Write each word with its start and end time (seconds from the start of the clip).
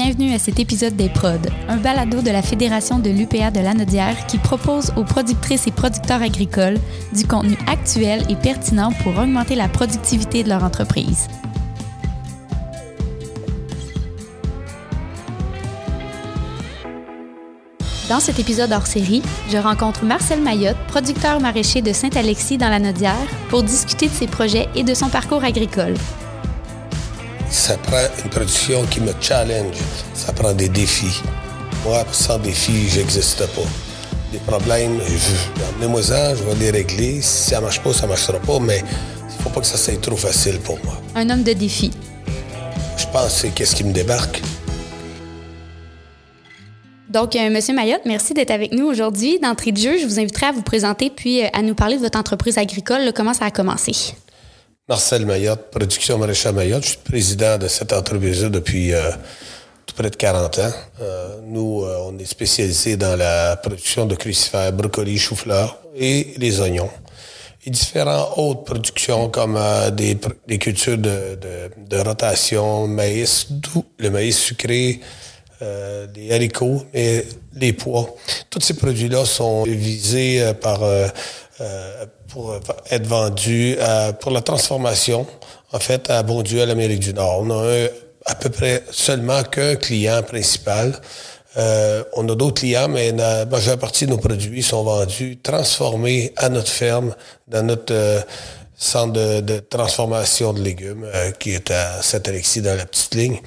Bienvenue 0.00 0.32
à 0.32 0.38
cet 0.38 0.60
épisode 0.60 0.94
des 0.94 1.08
Prods, 1.08 1.50
un 1.66 1.76
balado 1.76 2.22
de 2.22 2.30
la 2.30 2.40
Fédération 2.40 3.00
de 3.00 3.10
l'UPA 3.10 3.50
de 3.50 3.58
Lanaudière 3.58 4.28
qui 4.28 4.38
propose 4.38 4.92
aux 4.96 5.02
productrices 5.02 5.66
et 5.66 5.72
producteurs 5.72 6.22
agricoles 6.22 6.78
du 7.12 7.26
contenu 7.26 7.58
actuel 7.66 8.22
et 8.28 8.36
pertinent 8.36 8.92
pour 9.02 9.18
augmenter 9.18 9.56
la 9.56 9.66
productivité 9.66 10.44
de 10.44 10.50
leur 10.50 10.62
entreprise. 10.62 11.26
Dans 18.08 18.20
cet 18.20 18.38
épisode 18.38 18.70
hors 18.70 18.86
série, 18.86 19.22
je 19.50 19.58
rencontre 19.58 20.04
Marcel 20.04 20.40
Mayotte, 20.40 20.78
producteur 20.86 21.40
maraîcher 21.40 21.82
de 21.82 21.92
Saint-Alexis 21.92 22.56
dans 22.56 22.68
la 22.68 22.78
Nodière, 22.78 23.16
pour 23.48 23.64
discuter 23.64 24.06
de 24.06 24.12
ses 24.12 24.28
projets 24.28 24.68
et 24.76 24.84
de 24.84 24.94
son 24.94 25.08
parcours 25.08 25.42
agricole. 25.42 25.94
Ça 27.50 27.76
prend 27.78 28.04
une 28.22 28.30
production 28.30 28.84
qui 28.86 29.00
me 29.00 29.12
challenge, 29.20 29.76
ça 30.14 30.32
prend 30.32 30.52
des 30.52 30.68
défis. 30.68 31.22
Moi, 31.84 32.04
sans 32.12 32.38
défis, 32.38 32.88
j'existe 32.88 33.46
pas. 33.54 33.62
Des 34.32 34.38
problèmes, 34.38 35.00
emmenez-moi 35.74 36.02
ça, 36.02 36.34
je 36.34 36.42
vais 36.42 36.54
les 36.56 36.70
régler. 36.70 37.22
Si 37.22 37.50
ça 37.50 37.60
marche 37.60 37.80
pas, 37.80 37.92
ça 37.92 38.06
marchera 38.06 38.38
pas, 38.38 38.58
mais 38.58 38.82
il 38.82 39.42
faut 39.42 39.50
pas 39.50 39.60
que 39.60 39.66
ça 39.66 39.78
soit 39.78 40.00
trop 40.00 40.16
facile 40.16 40.58
pour 40.58 40.78
moi. 40.84 41.00
Un 41.14 41.30
homme 41.30 41.42
de 41.42 41.54
défis. 41.54 41.92
Je 42.96 43.06
pense 43.06 43.24
que 43.24 43.30
c'est 43.30 43.48
qu'est-ce 43.50 43.74
qui 43.74 43.84
me 43.84 43.92
débarque. 43.92 44.42
Donc, 47.08 47.34
euh, 47.36 47.48
Monsieur 47.48 47.74
Mayotte, 47.74 48.02
merci 48.04 48.34
d'être 48.34 48.50
avec 48.50 48.72
nous 48.72 48.84
aujourd'hui. 48.86 49.38
D'entrée 49.38 49.72
de 49.72 49.78
jeu, 49.78 49.98
je 49.98 50.04
vous 50.04 50.20
inviterai 50.20 50.46
à 50.46 50.52
vous 50.52 50.62
présenter 50.62 51.08
puis 51.08 51.42
euh, 51.42 51.48
à 51.54 51.62
nous 51.62 51.74
parler 51.74 51.96
de 51.96 52.02
votre 52.02 52.18
entreprise 52.18 52.58
agricole. 52.58 53.00
Là, 53.00 53.12
comment 53.12 53.32
ça 53.32 53.46
a 53.46 53.50
commencé? 53.50 53.92
Marcel 54.88 55.26
Mayotte, 55.26 55.70
Production 55.70 56.16
Maréchal 56.16 56.54
Mayotte. 56.54 56.82
Je 56.82 56.88
suis 56.88 56.98
président 57.04 57.58
de 57.58 57.68
cette 57.68 57.92
entreprise 57.92 58.44
depuis 58.44 58.94
euh, 58.94 59.10
tout 59.84 59.94
près 59.94 60.08
de 60.08 60.16
40 60.16 60.58
ans. 60.60 60.72
Euh, 61.02 61.36
nous, 61.44 61.82
euh, 61.82 62.06
on 62.06 62.18
est 62.18 62.24
spécialisé 62.24 62.96
dans 62.96 63.14
la 63.14 63.56
production 63.56 64.06
de 64.06 64.14
crucifères, 64.14 64.72
brocolis, 64.72 65.18
chou-fleurs 65.18 65.76
et 65.94 66.32
les 66.38 66.58
oignons. 66.62 66.88
Et 67.66 67.70
différentes 67.70 68.38
autres 68.38 68.64
productions 68.64 69.28
comme 69.28 69.60
des, 69.92 70.16
cultures 70.58 70.96
de, 70.96 71.38
de, 71.76 71.98
rotation, 71.98 72.86
maïs 72.86 73.48
doux, 73.50 73.84
le 73.98 74.08
maïs 74.08 74.38
sucré, 74.38 75.00
les 75.60 76.32
haricots 76.32 76.84
et 76.94 77.24
les 77.56 77.74
pois. 77.74 78.14
Tous 78.48 78.60
ces 78.60 78.74
produits-là 78.74 79.26
sont 79.26 79.64
visés 79.64 80.52
par 80.62 80.80
pour 82.28 82.58
être 82.90 83.06
vendus 83.06 83.76
euh, 83.78 84.12
pour 84.12 84.30
la 84.30 84.40
transformation, 84.40 85.26
en 85.72 85.78
fait, 85.78 86.10
à 86.10 86.22
Bondieu, 86.22 86.62
à 86.62 86.66
l'Amérique 86.66 87.00
du 87.00 87.14
Nord. 87.14 87.40
On 87.42 87.50
a 87.50 87.88
à 88.26 88.34
peu 88.34 88.50
près 88.50 88.84
seulement 88.90 89.42
qu'un 89.42 89.76
client 89.76 90.22
principal. 90.22 91.00
Euh, 91.56 92.04
on 92.14 92.28
a 92.28 92.34
d'autres 92.34 92.60
clients, 92.60 92.88
mais 92.88 93.10
la 93.12 93.46
majeure 93.46 93.78
partie 93.78 94.06
de 94.06 94.10
nos 94.10 94.18
produits 94.18 94.62
sont 94.62 94.84
vendus, 94.84 95.38
transformés 95.42 96.32
à 96.36 96.48
notre 96.48 96.68
ferme, 96.68 97.14
dans 97.48 97.66
notre 97.66 97.92
euh, 97.94 98.20
centre 98.80 99.12
de, 99.12 99.40
de 99.40 99.58
transformation 99.58 100.52
de 100.52 100.60
légumes 100.62 101.04
euh, 101.12 101.32
qui 101.32 101.50
est 101.50 101.70
à 101.72 102.00
Saint-Alexis 102.00 102.62
dans 102.62 102.76
la 102.76 102.86
petite 102.86 103.12
ligne. 103.16 103.40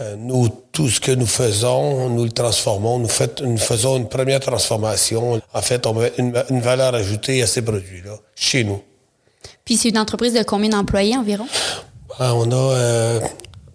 Euh, 0.00 0.14
nous, 0.16 0.48
tout 0.70 0.88
ce 0.88 1.00
que 1.00 1.10
nous 1.10 1.26
faisons, 1.26 2.08
nous 2.08 2.22
le 2.24 2.30
transformons. 2.30 3.00
Nous, 3.00 3.08
fait- 3.08 3.40
nous 3.42 3.58
faisons 3.58 3.96
une 3.96 4.08
première 4.08 4.38
transformation. 4.38 5.40
En 5.52 5.60
fait, 5.62 5.86
on 5.86 5.94
met 5.94 6.12
une, 6.18 6.32
une 6.50 6.60
valeur 6.60 6.94
ajoutée 6.94 7.42
à 7.42 7.48
ces 7.48 7.62
produits-là, 7.62 8.12
chez 8.36 8.62
nous. 8.62 8.80
Puis 9.64 9.76
c'est 9.76 9.88
une 9.88 9.98
entreprise 9.98 10.34
de 10.34 10.42
combien 10.44 10.70
d'employés 10.70 11.16
environ? 11.16 11.46
Ah, 12.20 12.34
on 12.36 12.50
a 12.52 12.54
euh, 12.54 13.20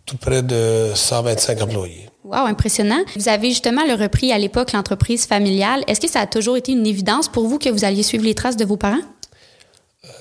tout 0.05 0.17
près 0.17 0.41
de 0.43 0.91
125 0.95 1.61
employés. 1.61 2.09
Wow, 2.23 2.45
impressionnant. 2.47 3.03
Vous 3.15 3.29
avez 3.29 3.49
justement 3.49 3.85
le 3.85 3.93
repris 4.01 4.31
à 4.31 4.39
l'époque 4.39 4.71
l'entreprise 4.71 5.25
familiale. 5.27 5.83
Est-ce 5.87 6.01
que 6.01 6.09
ça 6.09 6.21
a 6.21 6.25
toujours 6.25 6.57
été 6.57 6.71
une 6.71 6.87
évidence 6.87 7.27
pour 7.27 7.47
vous 7.47 7.59
que 7.59 7.69
vous 7.69 7.83
alliez 7.85 8.01
suivre 8.01 8.23
les 8.23 8.33
traces 8.33 8.57
de 8.57 8.65
vos 8.65 8.77
parents? 8.77 8.97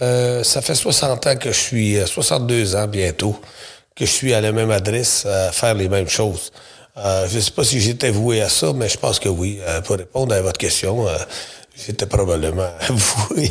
Euh, 0.02 0.42
ça 0.42 0.60
fait 0.60 0.74
60 0.74 1.26
ans 1.26 1.36
que 1.36 1.52
je 1.52 1.58
suis, 1.58 1.96
euh, 1.98 2.06
62 2.06 2.76
ans 2.76 2.86
bientôt, 2.86 3.36
que 3.94 4.04
je 4.04 4.10
suis 4.10 4.34
à 4.34 4.40
la 4.40 4.52
même 4.52 4.70
adresse 4.70 5.26
à 5.26 5.52
faire 5.52 5.74
les 5.74 5.88
mêmes 5.88 6.08
choses. 6.08 6.50
Euh, 6.96 7.26
je 7.28 7.36
ne 7.36 7.40
sais 7.40 7.50
pas 7.50 7.64
si 7.64 7.80
j'étais 7.80 8.10
voué 8.10 8.40
à 8.40 8.48
ça, 8.48 8.72
mais 8.74 8.88
je 8.88 8.98
pense 8.98 9.18
que 9.18 9.28
oui. 9.28 9.58
Euh, 9.66 9.80
pour 9.80 9.96
répondre 9.96 10.34
à 10.34 10.40
votre 10.40 10.58
question, 10.58 11.08
euh, 11.08 11.12
j'étais 11.86 12.06
probablement 12.06 12.68
voué, 12.88 13.50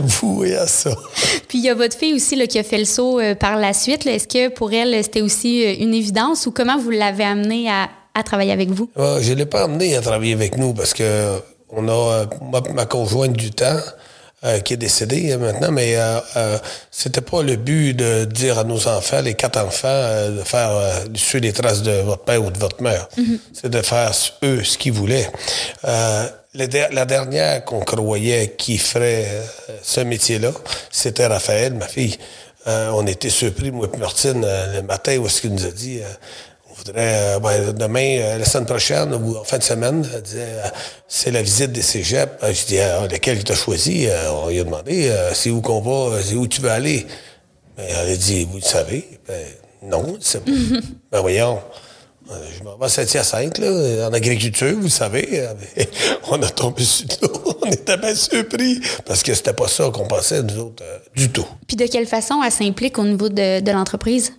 voué 0.00 0.56
à 0.56 0.66
ça. 0.66 0.90
Puis 1.48 1.58
il 1.58 1.64
y 1.64 1.70
a 1.70 1.74
votre 1.74 1.96
fille 1.96 2.14
aussi 2.14 2.36
là, 2.36 2.46
qui 2.46 2.58
a 2.58 2.62
fait 2.62 2.78
le 2.78 2.84
saut 2.84 3.18
euh, 3.20 3.34
par 3.34 3.56
la 3.56 3.72
suite. 3.72 4.06
Est-ce 4.06 4.28
que 4.28 4.48
pour 4.48 4.72
elle, 4.72 5.02
c'était 5.02 5.22
aussi 5.22 5.66
euh, 5.66 5.74
une 5.78 5.94
évidence 5.94 6.46
ou 6.46 6.52
comment 6.52 6.78
vous 6.78 6.90
l'avez 6.90 7.24
amenée 7.24 7.68
à, 7.68 7.88
à 8.14 8.22
travailler 8.22 8.52
avec 8.52 8.70
vous? 8.70 8.90
Euh, 8.96 9.20
je 9.20 9.32
ne 9.32 9.38
l'ai 9.38 9.46
pas 9.46 9.64
amené 9.64 9.96
à 9.96 10.00
travailler 10.00 10.34
avec 10.34 10.56
nous 10.56 10.72
parce 10.72 10.94
que 10.94 11.40
on 11.70 11.88
a 11.88 11.92
euh, 11.92 12.26
ma, 12.50 12.60
ma 12.72 12.86
conjointe 12.86 13.32
du 13.32 13.50
temps 13.50 13.80
euh, 14.44 14.60
qui 14.60 14.74
est 14.74 14.76
décédée 14.78 15.32
euh, 15.32 15.38
maintenant, 15.38 15.72
mais 15.72 15.96
euh, 15.96 16.20
euh, 16.36 16.58
c'était 16.90 17.20
pas 17.20 17.42
le 17.42 17.56
but 17.56 17.94
de 17.94 18.24
dire 18.24 18.58
à 18.58 18.64
nos 18.64 18.86
enfants, 18.88 19.20
les 19.20 19.34
quatre 19.34 19.58
enfants, 19.58 20.28
de 20.30 20.42
faire 20.44 20.70
suivre 21.14 21.44
les 21.44 21.52
traces 21.52 21.82
de 21.82 21.92
votre 22.02 22.22
père 22.24 22.42
ou 22.44 22.50
de 22.50 22.58
votre 22.58 22.82
mère. 22.82 23.08
C'est 23.52 23.68
de 23.70 23.82
faire 23.82 24.12
eux 24.44 24.62
ce 24.64 24.78
qu'ils 24.78 24.92
voulaient. 24.92 25.28
La 26.54 26.66
der- 26.66 26.92
la 26.92 27.04
dernière 27.04 27.64
qu'on 27.64 27.80
croyait 27.80 28.54
qui 28.56 28.78
ferait 28.78 29.26
ce 29.82 30.00
métier-là, 30.00 30.50
c'était 30.90 31.26
Raphaël, 31.26 31.74
ma 31.74 31.86
fille. 31.86 32.16
Euh, 32.66 32.90
on 32.94 33.06
était 33.06 33.30
surpris, 33.30 33.70
moi 33.70 33.88
et 33.92 33.96
Martine, 33.98 34.42
euh, 34.44 34.76
le 34.76 34.82
matin, 34.82 35.16
où 35.18 35.26
est-ce 35.26 35.40
qu'il 35.42 35.52
nous 35.54 35.64
a 35.66 35.70
dit... 35.70 36.00
euh, 36.00 36.06
euh, 36.96 37.38
ben, 37.38 37.72
demain, 37.72 38.18
euh, 38.20 38.38
la 38.38 38.44
semaine 38.44 38.66
prochaine 38.66 39.14
ou 39.14 39.36
en 39.36 39.44
fin 39.44 39.58
de 39.58 39.62
semaine, 39.62 40.08
elle 40.14 40.22
disait, 40.22 40.40
euh, 40.40 40.68
c'est 41.06 41.30
la 41.30 41.42
visite 41.42 41.72
des 41.72 41.82
cégeps. 41.82 42.32
Je 42.42 42.66
dis, 42.66 42.78
ah, 42.78 43.06
lequel 43.10 43.42
tu 43.44 43.52
as 43.52 43.54
choisi? 43.54 44.08
On 44.30 44.48
lui 44.48 44.60
a 44.60 44.64
demandé, 44.64 45.12
c'est 45.34 45.50
où 45.50 45.60
qu'on 45.60 45.80
va? 45.80 46.20
C'est 46.22 46.34
où 46.34 46.46
tu 46.46 46.60
veux 46.60 46.70
aller? 46.70 47.06
Ben, 47.76 47.86
elle 47.88 48.12
a 48.12 48.16
dit, 48.16 48.44
vous 48.50 48.58
le 48.58 48.62
savez? 48.62 49.20
Ben, 49.26 49.44
non, 49.82 50.16
sais 50.20 50.40
pas. 50.40 50.50
ben, 51.12 51.20
voyons. 51.20 51.60
Je 52.58 52.62
m'en 52.62 52.76
vais 52.76 52.84
à 52.84 52.88
Saint-Hyacinthe, 52.88 53.58
là, 53.58 54.08
en 54.08 54.12
agriculture, 54.12 54.76
vous 54.78 54.88
savez. 54.88 55.28
Euh, 55.32 55.54
mais 55.76 55.88
On 56.30 56.40
a 56.42 56.48
tombé 56.48 56.84
sur 56.84 57.06
nous. 57.22 57.52
On 57.62 57.70
était 57.70 57.96
bien 57.96 58.14
surpris 58.14 58.80
parce 59.06 59.22
que 59.22 59.32
c'était 59.34 59.54
pas 59.54 59.68
ça 59.68 59.90
qu'on 59.90 60.06
pensait, 60.06 60.42
nous 60.42 60.58
autres, 60.58 60.82
euh, 60.84 60.98
du 61.16 61.30
tout. 61.30 61.46
Puis 61.66 61.76
de 61.76 61.86
quelle 61.86 62.06
façon 62.06 62.42
elle 62.42 62.52
s'implique 62.52 62.98
au 62.98 63.04
niveau 63.04 63.28
de, 63.28 63.60
de 63.60 63.70
l'entreprise? 63.70 64.34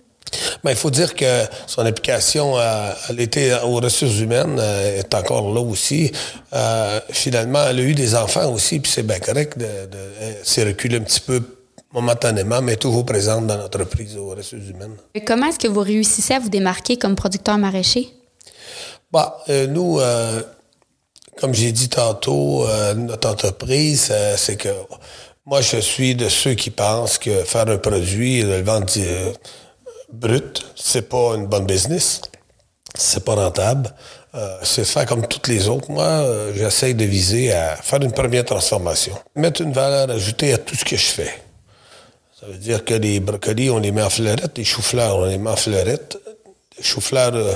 Ben, 0.62 0.70
il 0.70 0.76
faut 0.76 0.90
dire 0.90 1.14
que 1.14 1.44
son 1.66 1.84
application 1.86 2.56
à, 2.56 2.94
à 3.08 3.12
l'été 3.12 3.54
aux 3.64 3.76
ressources 3.80 4.18
humaines 4.18 4.58
euh, 4.60 4.98
est 5.00 5.14
encore 5.14 5.52
là 5.52 5.60
aussi. 5.60 6.12
Euh, 6.52 7.00
finalement, 7.10 7.64
elle 7.68 7.80
a 7.80 7.82
eu 7.82 7.94
des 7.94 8.14
enfants 8.14 8.52
aussi, 8.52 8.78
puis 8.80 8.92
c'est 8.92 9.02
bien 9.02 9.18
correct. 9.18 9.58
De, 9.58 9.64
de, 9.64 9.98
s'est 10.44 10.64
reculée 10.64 10.98
un 10.98 11.02
petit 11.02 11.20
peu 11.20 11.42
momentanément, 11.92 12.62
mais 12.62 12.76
toujours 12.76 13.04
présente 13.04 13.46
dans 13.46 13.56
l'entreprise 13.56 14.16
aux 14.16 14.30
ressources 14.30 14.68
humaines. 14.68 14.96
Comment 15.26 15.46
est-ce 15.46 15.58
que 15.58 15.68
vous 15.68 15.80
réussissez 15.80 16.34
à 16.34 16.38
vous 16.38 16.50
démarquer 16.50 16.96
comme 16.96 17.16
producteur 17.16 17.58
maraîcher? 17.58 18.08
Bah, 19.10 19.42
euh, 19.48 19.66
nous, 19.66 19.98
euh, 19.98 20.42
comme 21.40 21.54
j'ai 21.54 21.72
dit 21.72 21.88
tantôt, 21.88 22.66
euh, 22.66 22.94
notre 22.94 23.28
entreprise, 23.28 24.08
euh, 24.12 24.34
c'est 24.36 24.56
que 24.56 24.68
moi, 25.46 25.62
je 25.62 25.78
suis 25.78 26.14
de 26.14 26.28
ceux 26.28 26.54
qui 26.54 26.70
pensent 26.70 27.18
que 27.18 27.42
faire 27.44 27.66
un 27.68 27.78
produit 27.78 28.40
et 28.40 28.42
le 28.44 28.62
vendre 28.62 28.86
euh, 28.98 29.32
brut, 30.12 30.66
c'est 30.76 31.08
pas 31.08 31.34
une 31.36 31.46
bonne 31.46 31.66
business. 31.66 32.20
C'est 32.96 33.24
pas 33.24 33.34
rentable. 33.34 33.94
Euh, 34.34 34.58
c'est 34.62 34.84
faire 34.84 35.06
comme 35.06 35.26
toutes 35.26 35.48
les 35.48 35.68
autres. 35.68 35.90
Moi, 35.90 36.04
euh, 36.04 36.52
j'essaie 36.54 36.94
de 36.94 37.04
viser 37.04 37.52
à 37.52 37.76
faire 37.76 38.00
une 38.00 38.12
première 38.12 38.44
transformation. 38.44 39.14
Mettre 39.34 39.62
une 39.62 39.72
valeur 39.72 40.10
ajoutée 40.10 40.52
à 40.52 40.58
tout 40.58 40.76
ce 40.76 40.84
que 40.84 40.96
je 40.96 41.06
fais. 41.06 41.32
Ça 42.40 42.46
veut 42.46 42.58
dire 42.58 42.84
que 42.84 42.94
les 42.94 43.20
brocolis, 43.20 43.70
on 43.70 43.78
les 43.78 43.92
met 43.92 44.02
en 44.02 44.08
fleurette, 44.08 44.56
les 44.56 44.64
choux-fleurs, 44.64 45.18
on 45.18 45.24
les 45.26 45.36
met 45.36 45.50
en 45.50 45.56
fleurette. 45.56 46.18
Les 46.78 46.84
choux-fleurs, 46.84 47.34
euh, 47.34 47.52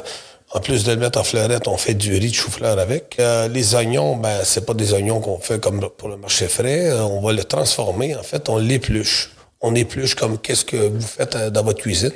en 0.52 0.61
plus 0.61 0.84
de 0.84 0.93
le 0.93 0.99
mettre 0.99 1.19
en 1.19 1.25
fleurette, 1.25 1.69
on 1.69 1.76
fait 1.76 1.94
du 1.94 2.12
riz 2.12 2.31
de 2.31 2.34
chou-fleur 2.34 2.78
avec. 2.78 3.17
Euh, 3.19 3.49
les 3.49 3.75
oignons, 3.75 4.17
ben, 4.17 4.40
c'est 4.44 4.67
pas 4.67 4.75
des 4.75 4.93
oignons 4.93 5.20
qu'on 5.20 5.38
fait 5.38 5.61
comme 5.61 5.88
pour 5.96 6.08
le 6.08 6.17
marché 6.17 6.49
frais. 6.49 6.93
On 6.93 7.20
va 7.20 7.32
le 7.32 7.44
transformer. 7.44 8.14
En 8.14 8.23
fait, 8.23 8.49
on 8.49 8.58
l'épluche. 8.58 9.31
On 9.61 9.75
épluche 9.75 10.14
comme 10.14 10.38
qu'est-ce 10.38 10.64
que 10.64 10.76
vous 10.76 11.00
faites 11.00 11.37
dans 11.37 11.62
votre 11.62 11.81
cuisine. 11.81 12.12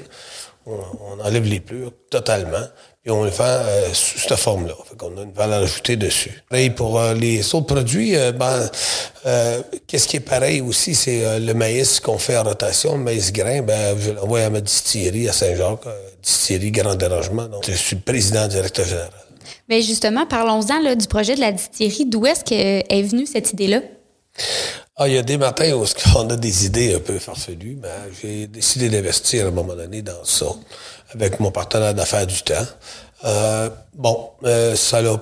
On, 0.69 1.25
enlève 1.25 1.44
les 1.44 1.61
plures 1.61 1.93
totalement. 2.11 2.67
Puis 3.03 3.11
on 3.11 3.25
le 3.25 3.31
vend 3.31 3.44
euh, 3.44 3.88
sous 3.93 4.19
cette 4.19 4.37
forme-là. 4.37 4.75
Fait 4.85 4.97
qu'on 4.97 5.17
a 5.17 5.23
une 5.23 5.32
valeur 5.32 5.62
ajoutée 5.62 5.97
dessus. 5.97 6.43
Et 6.53 6.69
pour 6.70 6.99
euh, 6.99 7.15
les 7.15 7.55
autres 7.55 7.67
produits, 7.67 8.17
euh, 8.17 8.32
ben, 8.32 8.69
qu'est-ce 9.87 10.06
qui 10.06 10.17
est 10.17 10.20
pareil 10.20 10.61
aussi, 10.61 10.94
c'est 10.94 11.41
le 11.41 11.55
maïs 11.55 12.00
qu'on 12.00 12.19
fait 12.19 12.37
en 12.37 12.44
rotation, 12.44 12.97
le 12.97 13.03
maïs 13.03 13.32
grain, 13.32 13.62
ben, 13.62 13.97
je 13.99 14.11
l'envoie 14.11 14.41
à 14.41 14.50
ma 14.50 14.61
distillerie 14.61 15.29
à 15.29 15.32
Saint-Jacques, 15.32 15.87
distillerie 16.23 16.71
Grand 16.71 16.94
Dérangement. 16.94 17.47
Donc, 17.47 17.64
je 17.67 17.73
suis 17.73 17.97
le 17.97 18.03
président 18.03 18.47
directeur 18.47 18.85
général. 18.85 19.11
Bien, 19.69 19.81
justement, 19.81 20.26
parlons-en 20.26 20.94
du 20.94 21.06
projet 21.06 21.35
de 21.35 21.41
la 21.41 21.53
distillerie. 21.53 22.06
D'où 22.06 22.26
est-ce 22.26 22.44
que 22.44 22.55
est 22.55 23.03
venue 23.03 23.26
cette 23.26 23.53
idée-là? 23.53 23.81
Ah, 25.00 25.06
il 25.06 25.15
y 25.15 25.19
a 25.19 25.23
des 25.23 25.39
matins 25.39 25.75
où 25.75 25.85
on 26.17 26.29
a 26.29 26.35
des 26.35 26.67
idées 26.67 26.93
un 26.93 26.99
peu 26.99 27.21
farfelues, 27.21 27.79
mais 27.81 27.89
j'ai 28.21 28.49
décidé 28.49 28.89
d'investir 28.89 29.45
à 29.45 29.49
un 29.49 29.53
moment 29.53 29.77
donné 29.77 30.03
dans 30.03 30.25
ça, 30.25 30.47
avec 31.15 31.39
mon 31.39 31.53
partenaire 31.53 31.95
d'affaires 31.95 32.27
du 32.27 32.43
temps. 32.43 32.67
Euh, 33.25 33.71
bon, 33.95 34.31
euh, 34.43 34.75
ça 34.75 35.00
l'a 35.00 35.21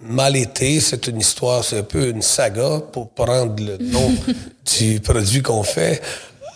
mal 0.00 0.34
été. 0.34 0.80
C'est 0.80 1.06
une 1.08 1.20
histoire, 1.20 1.62
c'est 1.62 1.80
un 1.80 1.82
peu 1.82 2.08
une 2.08 2.22
saga 2.22 2.80
pour 2.90 3.10
prendre 3.10 3.62
le 3.62 3.76
nom 3.76 4.10
du 4.78 4.98
produit 5.00 5.42
qu'on 5.42 5.62
fait. 5.62 6.00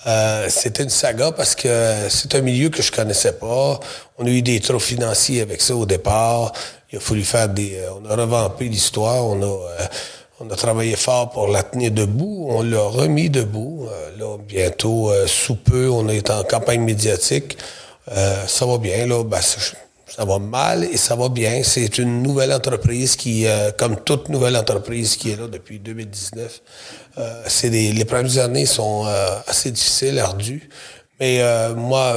Euh, 0.07 0.47
c'était 0.49 0.85
une 0.85 0.89
saga 0.89 1.33
parce 1.33 1.55
que 1.55 2.07
c'est 2.09 2.35
un 2.35 2.41
milieu 2.41 2.71
que 2.71 2.81
je 2.81 2.91
connaissais 2.91 3.33
pas. 3.33 3.79
On 4.17 4.25
a 4.25 4.31
eu 4.31 4.41
des 4.41 4.61
trous 4.61 4.79
financiers 4.79 5.43
avec 5.43 5.61
ça 5.61 5.77
au 5.77 5.85
départ. 5.85 6.53
Il 6.91 6.97
a 6.97 7.01
fallu 7.03 7.23
faire 7.23 7.51
des... 7.51 7.79
on 8.01 8.09
a 8.09 8.17
revampé 8.17 8.67
l'histoire. 8.67 9.27
On 9.27 9.43
a 9.43 9.59
on 10.41 10.49
a 10.51 10.57
travaillé 10.57 10.95
fort 10.97 11.31
pour 11.31 11.49
la 11.49 11.63
tenir 11.63 11.91
debout. 11.91 12.47
On 12.49 12.63
l'a 12.63 12.83
remis 12.83 13.29
debout. 13.29 13.89
Euh, 13.91 14.17
là, 14.19 14.39
bientôt, 14.39 15.11
euh, 15.11 15.27
sous 15.27 15.57
peu, 15.57 15.89
on 15.91 16.09
est 16.09 16.31
en 16.31 16.45
campagne 16.45 16.83
médiatique. 16.83 17.59
Euh, 18.13 18.47
ça 18.47 18.65
va 18.65 18.79
bien, 18.79 19.07
là. 19.07 19.25
Ben, 19.25 19.41
ça, 19.41 20.25
va 20.25 20.39
mal 20.39 20.85
et 20.85 20.97
ça 20.97 21.17
va 21.17 21.29
bien. 21.29 21.63
C'est 21.65 21.99
une 21.99 22.23
nouvelle 22.23 22.53
entreprise 22.53 23.17
qui, 23.17 23.47
comme 23.77 23.97
toute 23.97 24.29
nouvelle 24.29 24.57
entreprise 24.57 25.17
qui 25.17 25.31
est 25.31 25.37
là 25.37 25.47
depuis 25.47 25.79
2019, 25.79 26.61
c'est 27.47 27.69
les 27.69 28.05
premières 28.05 28.39
années 28.39 28.67
sont 28.67 29.05
assez 29.47 29.71
difficiles, 29.71 30.19
ardues. 30.19 30.71
Mais 31.21 31.41
moi, 31.77 32.17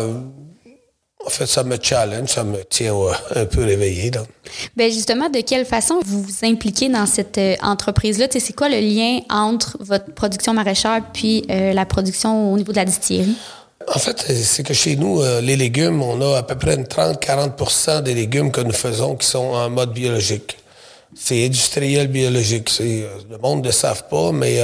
en 1.25 1.29
fait, 1.29 1.45
ça 1.45 1.63
me 1.63 1.77
challenge, 1.81 2.29
ça 2.29 2.43
me 2.43 2.63
tient 2.63 2.95
un 3.35 3.45
peu 3.45 3.63
réveillé. 3.63 4.11
Donc. 4.11 4.27
Bien, 4.75 4.89
justement, 4.89 5.29
de 5.29 5.41
quelle 5.41 5.65
façon 5.65 5.99
vous 6.03 6.21
vous 6.21 6.45
impliquez 6.45 6.89
dans 6.89 7.05
cette 7.05 7.37
euh, 7.37 7.55
entreprise-là? 7.61 8.27
C'est 8.31 8.53
quoi 8.53 8.69
le 8.69 8.79
lien 8.79 9.19
entre 9.29 9.77
votre 9.79 10.13
production 10.13 10.53
maraîchère 10.53 11.01
puis 11.13 11.45
euh, 11.49 11.73
la 11.73 11.85
production 11.85 12.51
au 12.51 12.57
niveau 12.57 12.71
de 12.71 12.77
la 12.77 12.85
distillerie? 12.85 13.35
En 13.93 13.99
fait, 13.99 14.19
c'est 14.19 14.63
que 14.63 14.73
chez 14.73 14.95
nous, 14.95 15.21
euh, 15.21 15.41
les 15.41 15.55
légumes, 15.55 16.01
on 16.01 16.21
a 16.21 16.37
à 16.37 16.43
peu 16.43 16.55
près 16.55 16.75
30-40% 16.75 18.01
des 18.01 18.13
légumes 18.13 18.51
que 18.51 18.61
nous 18.61 18.73
faisons 18.73 19.15
qui 19.15 19.27
sont 19.27 19.39
en 19.39 19.69
mode 19.69 19.93
biologique. 19.93 20.57
C'est 21.15 21.45
industriel 21.45 22.07
biologique. 22.07 22.71
Le 22.79 23.37
monde 23.41 23.61
ne 23.61 23.65
le 23.65 23.71
savent 23.71 24.07
pas, 24.07 24.31
mais 24.31 24.61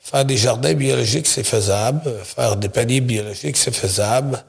faire 0.00 0.24
des 0.24 0.38
jardins 0.38 0.72
biologiques, 0.72 1.26
c'est 1.26 1.44
faisable. 1.44 2.00
Faire 2.24 2.56
des 2.56 2.70
paniers 2.70 3.02
biologiques, 3.02 3.58
c'est 3.58 3.74
faisable. 3.74 4.42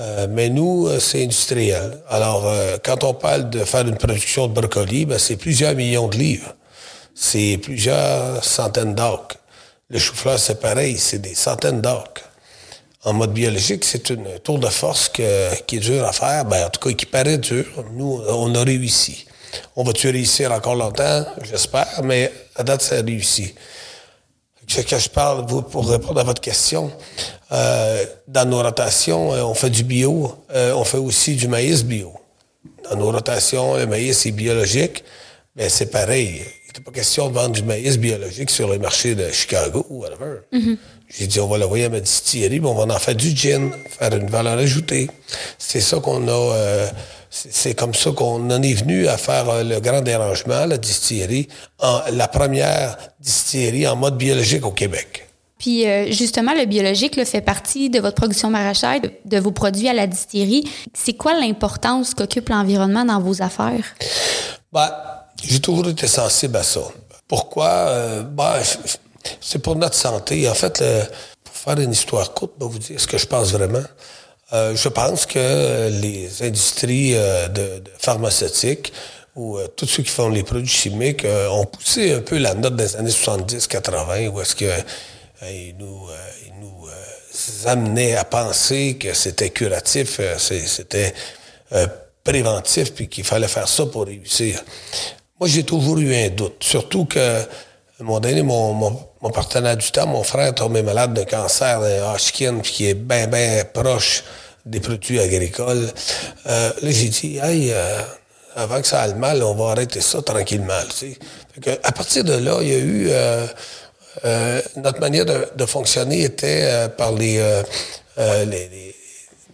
Euh, 0.00 0.26
mais 0.28 0.48
nous, 0.48 0.88
euh, 0.88 0.98
c'est 0.98 1.22
industriel. 1.22 1.98
Alors, 2.08 2.46
euh, 2.46 2.78
quand 2.82 3.04
on 3.04 3.14
parle 3.14 3.48
de 3.48 3.64
faire 3.64 3.86
une 3.86 3.96
production 3.96 4.48
de 4.48 4.52
brocoli, 4.52 5.06
ben, 5.06 5.18
c'est 5.18 5.36
plusieurs 5.36 5.74
millions 5.74 6.08
de 6.08 6.16
livres. 6.16 6.54
C'est 7.14 7.58
plusieurs 7.62 8.42
centaines 8.44 8.94
d'acres. 8.94 9.36
Le 9.88 9.98
chou-fleur, 10.00 10.38
c'est 10.38 10.60
pareil, 10.60 10.98
c'est 10.98 11.20
des 11.20 11.34
centaines 11.34 11.80
d'acres. 11.80 12.22
En 13.04 13.12
mode 13.12 13.32
biologique, 13.32 13.84
c'est 13.84 14.10
une 14.10 14.40
tour 14.42 14.58
de 14.58 14.66
force 14.66 15.10
qui 15.10 15.22
est 15.22 15.78
dure 15.78 16.06
à 16.06 16.12
faire, 16.12 16.44
ben, 16.46 16.66
en 16.66 16.70
tout 16.70 16.88
cas 16.88 16.94
qui 16.94 17.06
paraît 17.06 17.38
dur. 17.38 17.66
Nous, 17.92 18.22
on 18.28 18.52
a 18.54 18.64
réussi. 18.64 19.26
On 19.76 19.84
va-tu 19.84 20.08
réussir 20.08 20.50
encore 20.50 20.74
longtemps? 20.74 21.24
J'espère, 21.42 22.00
mais 22.02 22.32
à 22.56 22.64
date, 22.64 22.82
ça 22.82 22.96
a 22.96 23.02
réussi 23.02 23.54
ce 24.68 24.80
que 24.80 24.98
je 24.98 25.08
parle 25.08 25.46
pour 25.46 25.88
répondre 25.88 26.20
à 26.20 26.24
votre 26.24 26.40
question. 26.40 26.90
Euh, 27.52 28.04
dans 28.26 28.48
nos 28.48 28.62
rotations, 28.62 29.32
euh, 29.32 29.42
on 29.42 29.54
fait 29.54 29.70
du 29.70 29.84
bio, 29.84 30.34
euh, 30.54 30.72
on 30.74 30.84
fait 30.84 30.98
aussi 30.98 31.36
du 31.36 31.46
maïs 31.48 31.84
bio. 31.84 32.12
Dans 32.90 32.96
nos 32.96 33.12
rotations, 33.12 33.76
le 33.76 33.86
maïs 33.86 34.26
est 34.26 34.32
biologique, 34.32 35.04
mais 35.54 35.68
c'est 35.68 35.86
pareil. 35.86 36.42
Il 36.42 36.66
n'était 36.66 36.80
pas 36.80 36.90
question 36.90 37.28
de 37.28 37.34
vendre 37.34 37.52
du 37.52 37.62
maïs 37.62 37.98
biologique 37.98 38.50
sur 38.50 38.70
les 38.70 38.78
marchés 38.78 39.14
de 39.14 39.30
Chicago 39.30 39.86
ou 39.88 40.00
whatever. 40.00 40.40
Mm-hmm. 40.52 40.76
J'ai 41.08 41.26
dit, 41.26 41.38
on 41.38 41.46
va 41.46 41.58
l'envoyer 41.58 41.84
à 41.84 41.88
ma 41.90 42.00
distillerie, 42.00 42.60
mais 42.60 42.68
on 42.68 42.74
va 42.74 42.92
en 42.92 42.98
faire 42.98 43.14
du 43.14 43.30
gin, 43.36 43.70
faire 43.88 44.14
une 44.14 44.28
valeur 44.28 44.58
ajoutée. 44.58 45.08
C'est 45.58 45.80
ça 45.80 46.00
qu'on 46.00 46.26
a 46.28 46.88
c'est 47.36 47.74
comme 47.74 47.94
ça 47.94 48.12
qu'on 48.12 48.48
en 48.48 48.62
est 48.62 48.74
venu 48.74 49.08
à 49.08 49.16
faire 49.16 49.48
euh, 49.48 49.64
le 49.64 49.80
grand 49.80 50.02
dérangement, 50.02 50.66
la 50.66 50.78
distillerie, 50.78 51.48
en, 51.80 52.00
la 52.12 52.28
première 52.28 52.96
distillerie 53.18 53.88
en 53.88 53.96
mode 53.96 54.16
biologique 54.16 54.64
au 54.64 54.70
Québec. 54.70 55.28
Puis 55.58 55.86
euh, 55.88 56.12
justement, 56.12 56.54
le 56.54 56.64
biologique 56.66 57.22
fait 57.24 57.40
partie 57.40 57.90
de 57.90 57.98
votre 57.98 58.14
production 58.14 58.50
maraîchère, 58.50 59.00
de, 59.24 59.38
vos 59.38 59.50
produits 59.50 59.88
à 59.88 59.92
la 59.92 60.06
distillerie. 60.06 60.70
C'est 60.92 61.14
quoi 61.14 61.34
l'importance 61.34 62.14
qu'occupe 62.14 62.50
l'environnement 62.50 63.04
dans 63.04 63.20
vos 63.20 63.42
affaires? 63.42 63.84
Ben, 64.72 64.90
j'ai 65.42 65.60
toujours 65.60 65.88
été 65.88 66.06
sensible 66.06 66.56
à 66.56 66.62
ça. 66.62 66.82
Pourquoi? 67.26 67.66
Euh, 67.66 68.22
ben, 68.22 68.60
c'est 69.40 69.58
pour 69.58 69.74
notre 69.74 69.96
santé. 69.96 70.48
En 70.48 70.54
fait, 70.54 70.84
pour 71.42 71.56
faire 71.56 71.80
une 71.80 71.92
histoire 71.92 72.32
courte, 72.32 72.52
vais 72.60 72.66
vous 72.68 72.78
dire 72.78 73.00
ce 73.00 73.08
que 73.08 73.18
je 73.18 73.26
pense 73.26 73.52
vraiment. 73.52 73.82
Euh, 74.54 74.76
je 74.76 74.88
pense 74.88 75.26
que 75.26 75.88
les 76.00 76.42
industries 76.42 77.16
euh, 77.16 77.48
pharmaceutiques 77.98 78.92
ou 79.34 79.58
euh, 79.58 79.66
tous 79.66 79.86
ceux 79.86 80.04
qui 80.04 80.10
font 80.10 80.28
les 80.28 80.44
produits 80.44 80.68
chimiques 80.68 81.26
ont 81.50 81.64
poussé 81.64 82.12
un 82.12 82.20
peu 82.20 82.38
la 82.38 82.54
note 82.54 82.76
des 82.76 82.94
années 82.94 83.10
70-80 83.10 84.28
où 84.28 84.40
est-ce 84.40 84.54
que 84.54 84.70
ils 85.42 85.74
nous, 85.76 86.06
amenaient 87.66 88.14
à 88.14 88.24
penser 88.24 88.96
que 88.96 89.12
c'était 89.12 89.50
curatif, 89.50 90.20
c'était 90.36 91.12
préventif, 92.22 92.94
puis 92.94 93.08
qu'il 93.08 93.24
fallait 93.24 93.48
faire 93.48 93.68
ça 93.68 93.84
pour 93.86 94.06
réussir. 94.06 94.62
Moi, 95.40 95.48
j'ai 95.48 95.64
toujours 95.64 95.98
eu 95.98 96.14
un 96.14 96.28
doute, 96.28 96.62
surtout 96.62 97.04
que 97.04 97.42
mon 98.00 98.20
donné, 98.20 98.42
mon, 98.42 98.72
mon, 98.72 99.30
partenaire 99.30 99.76
du 99.76 99.90
temps, 99.90 100.06
mon 100.06 100.22
frère 100.22 100.48
est 100.48 100.54
tombé 100.54 100.82
malade 100.82 101.12
d'un 101.12 101.24
cancer 101.24 101.80
d'un 101.80 102.12
Hodgkin 102.12 102.60
qui 102.60 102.86
est 102.86 102.94
bien, 102.94 103.26
bien 103.26 103.64
proche 103.72 104.22
des 104.66 104.80
produits 104.80 105.20
agricoles. 105.20 105.88
Euh, 106.46 106.72
là, 106.80 106.90
j'ai 106.90 107.08
dit, 107.08 107.38
hey, 107.38 107.70
euh, 107.72 108.00
avant 108.56 108.80
que 108.80 108.86
ça 108.86 109.02
aille 109.02 109.14
mal, 109.14 109.42
on 109.42 109.54
va 109.54 109.72
arrêter 109.72 110.00
ça 110.00 110.22
tranquillement. 110.22 110.72
Tu 110.98 111.16
à 111.82 111.92
partir 111.92 112.24
de 112.24 112.34
là, 112.34 112.58
il 112.62 112.68
y 112.68 112.74
a 112.74 112.78
eu... 112.78 113.06
Euh, 113.10 113.46
euh 114.24 114.62
notre 114.76 115.00
manière 115.00 115.24
de, 115.26 115.66
fonctionner 115.66 116.22
était 116.22 116.62
euh, 116.62 116.88
par 116.88 117.12
les, 117.12 117.38
les, 118.16 118.44
les, 118.46 118.94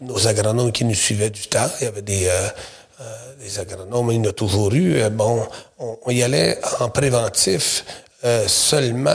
nos 0.00 0.26
agronomes 0.28 0.72
qui 0.72 0.84
nous 0.84 0.94
suivaient 0.94 1.30
du 1.30 1.46
temps. 1.48 1.68
Il 1.80 1.84
y 1.84 1.86
avait 1.88 2.02
des, 2.02 2.30
des 3.40 3.58
agronomes, 3.58 4.12
il 4.12 4.16
y 4.16 4.20
en 4.20 4.30
a 4.30 4.32
toujours 4.32 4.72
eu. 4.72 5.02
bon, 5.10 5.46
on, 5.78 5.98
on, 6.04 6.10
y 6.10 6.22
allait 6.22 6.58
en 6.78 6.88
préventif 6.88 7.84
seulement 8.46 9.10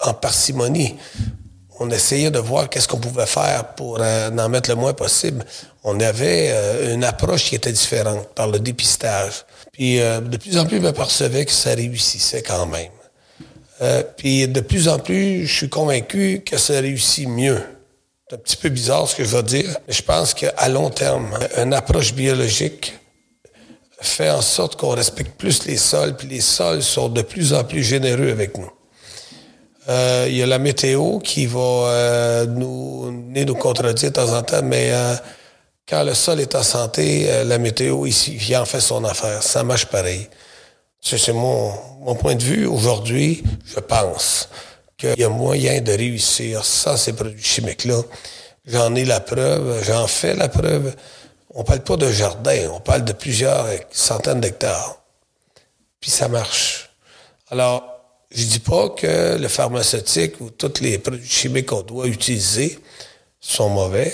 en 0.00 0.14
parcimonie 0.14 0.96
on 1.80 1.90
essayait 1.90 2.30
de 2.30 2.38
voir 2.38 2.68
qu'est-ce 2.68 2.88
qu'on 2.88 2.98
pouvait 2.98 3.26
faire 3.26 3.74
pour 3.74 3.98
euh, 4.00 4.30
en 4.30 4.48
mettre 4.48 4.68
le 4.68 4.76
moins 4.76 4.92
possible. 4.92 5.44
On 5.84 6.00
avait 6.00 6.50
euh, 6.50 6.94
une 6.94 7.04
approche 7.04 7.44
qui 7.44 7.54
était 7.54 7.72
différente 7.72 8.28
par 8.34 8.48
le 8.48 8.58
dépistage. 8.58 9.44
Puis 9.72 10.00
euh, 10.00 10.20
de 10.20 10.36
plus 10.36 10.58
en 10.58 10.66
plus, 10.66 10.78
je 10.78 10.82
m'apercevais 10.82 11.44
que 11.44 11.52
ça 11.52 11.74
réussissait 11.74 12.42
quand 12.42 12.66
même. 12.66 12.90
puis 14.16 14.48
de 14.48 14.60
plus 14.60 14.88
en 14.88 14.98
plus, 14.98 15.46
je 15.46 15.54
suis 15.54 15.68
convaincu 15.68 16.42
que 16.44 16.58
ça 16.58 16.80
réussit 16.80 17.28
mieux. 17.28 17.62
C'est 18.28 18.36
un 18.36 18.38
petit 18.38 18.56
peu 18.56 18.68
bizarre 18.68 19.08
ce 19.08 19.14
que 19.14 19.24
je 19.24 19.36
veux 19.36 19.42
dire, 19.42 19.78
je 19.88 20.02
pense 20.02 20.34
qu'à 20.34 20.68
long 20.68 20.90
terme, 20.90 21.38
une 21.56 21.72
approche 21.72 22.12
biologique 22.12 22.94
fait 24.00 24.30
en 24.30 24.42
sorte 24.42 24.76
qu'on 24.76 24.90
respecte 24.90 25.38
plus 25.38 25.64
les 25.64 25.76
sols, 25.76 26.16
puis 26.16 26.28
les 26.28 26.40
sols 26.40 26.82
sont 26.82 27.08
de 27.08 27.22
plus 27.22 27.52
en 27.52 27.64
plus 27.64 27.82
généreux 27.82 28.30
avec 28.30 28.56
nous. 28.58 28.70
Euh, 29.88 30.26
il 30.28 30.36
y 30.36 30.42
a 30.42 30.46
la 30.46 30.58
météo 30.58 31.18
qui 31.18 31.46
va 31.46 31.60
euh, 31.60 32.46
nous, 32.46 33.10
nous 33.10 33.54
contredire 33.54 34.10
de 34.10 34.14
temps 34.14 34.36
en 34.36 34.42
temps, 34.42 34.62
mais 34.62 34.90
euh, 34.92 35.14
quand 35.88 36.02
le 36.02 36.12
sol 36.12 36.40
est 36.40 36.54
en 36.54 36.62
santé, 36.62 37.44
la 37.44 37.56
météo 37.56 38.04
ici 38.04 38.54
en 38.54 38.66
fait 38.66 38.80
son 38.80 39.04
affaire. 39.04 39.42
Ça 39.42 39.64
marche 39.64 39.86
pareil. 39.86 40.28
C'est 41.00 41.32
mon, 41.32 41.72
mon 42.00 42.14
point 42.14 42.34
de 42.34 42.42
vue. 42.42 42.66
Aujourd'hui, 42.66 43.42
je 43.64 43.80
pense 43.80 44.50
qu'il 44.98 45.18
y 45.18 45.24
a 45.24 45.30
moyen 45.30 45.80
de 45.80 45.92
réussir 45.92 46.64
sans 46.64 46.98
ces 46.98 47.14
produits 47.14 47.42
chimiques-là. 47.42 48.02
J'en 48.66 48.94
ai 48.94 49.06
la 49.06 49.20
preuve, 49.20 49.82
j'en 49.84 50.06
fais 50.06 50.34
la 50.34 50.48
preuve. 50.48 50.94
On 51.54 51.64
parle 51.64 51.80
pas 51.80 51.96
de 51.96 52.10
jardin, 52.10 52.68
on 52.74 52.80
parle 52.80 53.04
de 53.04 53.14
plusieurs 53.14 53.66
centaines 53.90 54.40
d'hectares. 54.40 55.00
Puis 56.00 56.10
ça 56.10 56.28
marche. 56.28 56.90
Alors, 57.50 57.97
je 58.30 58.44
dis 58.44 58.58
pas 58.58 58.90
que 58.90 59.38
le 59.38 59.48
pharmaceutique 59.48 60.40
ou 60.40 60.50
tous 60.50 60.80
les 60.80 60.98
produits 60.98 61.26
chimiques 61.26 61.66
qu'on 61.66 61.82
doit 61.82 62.06
utiliser 62.06 62.78
sont 63.40 63.70
mauvais. 63.70 64.12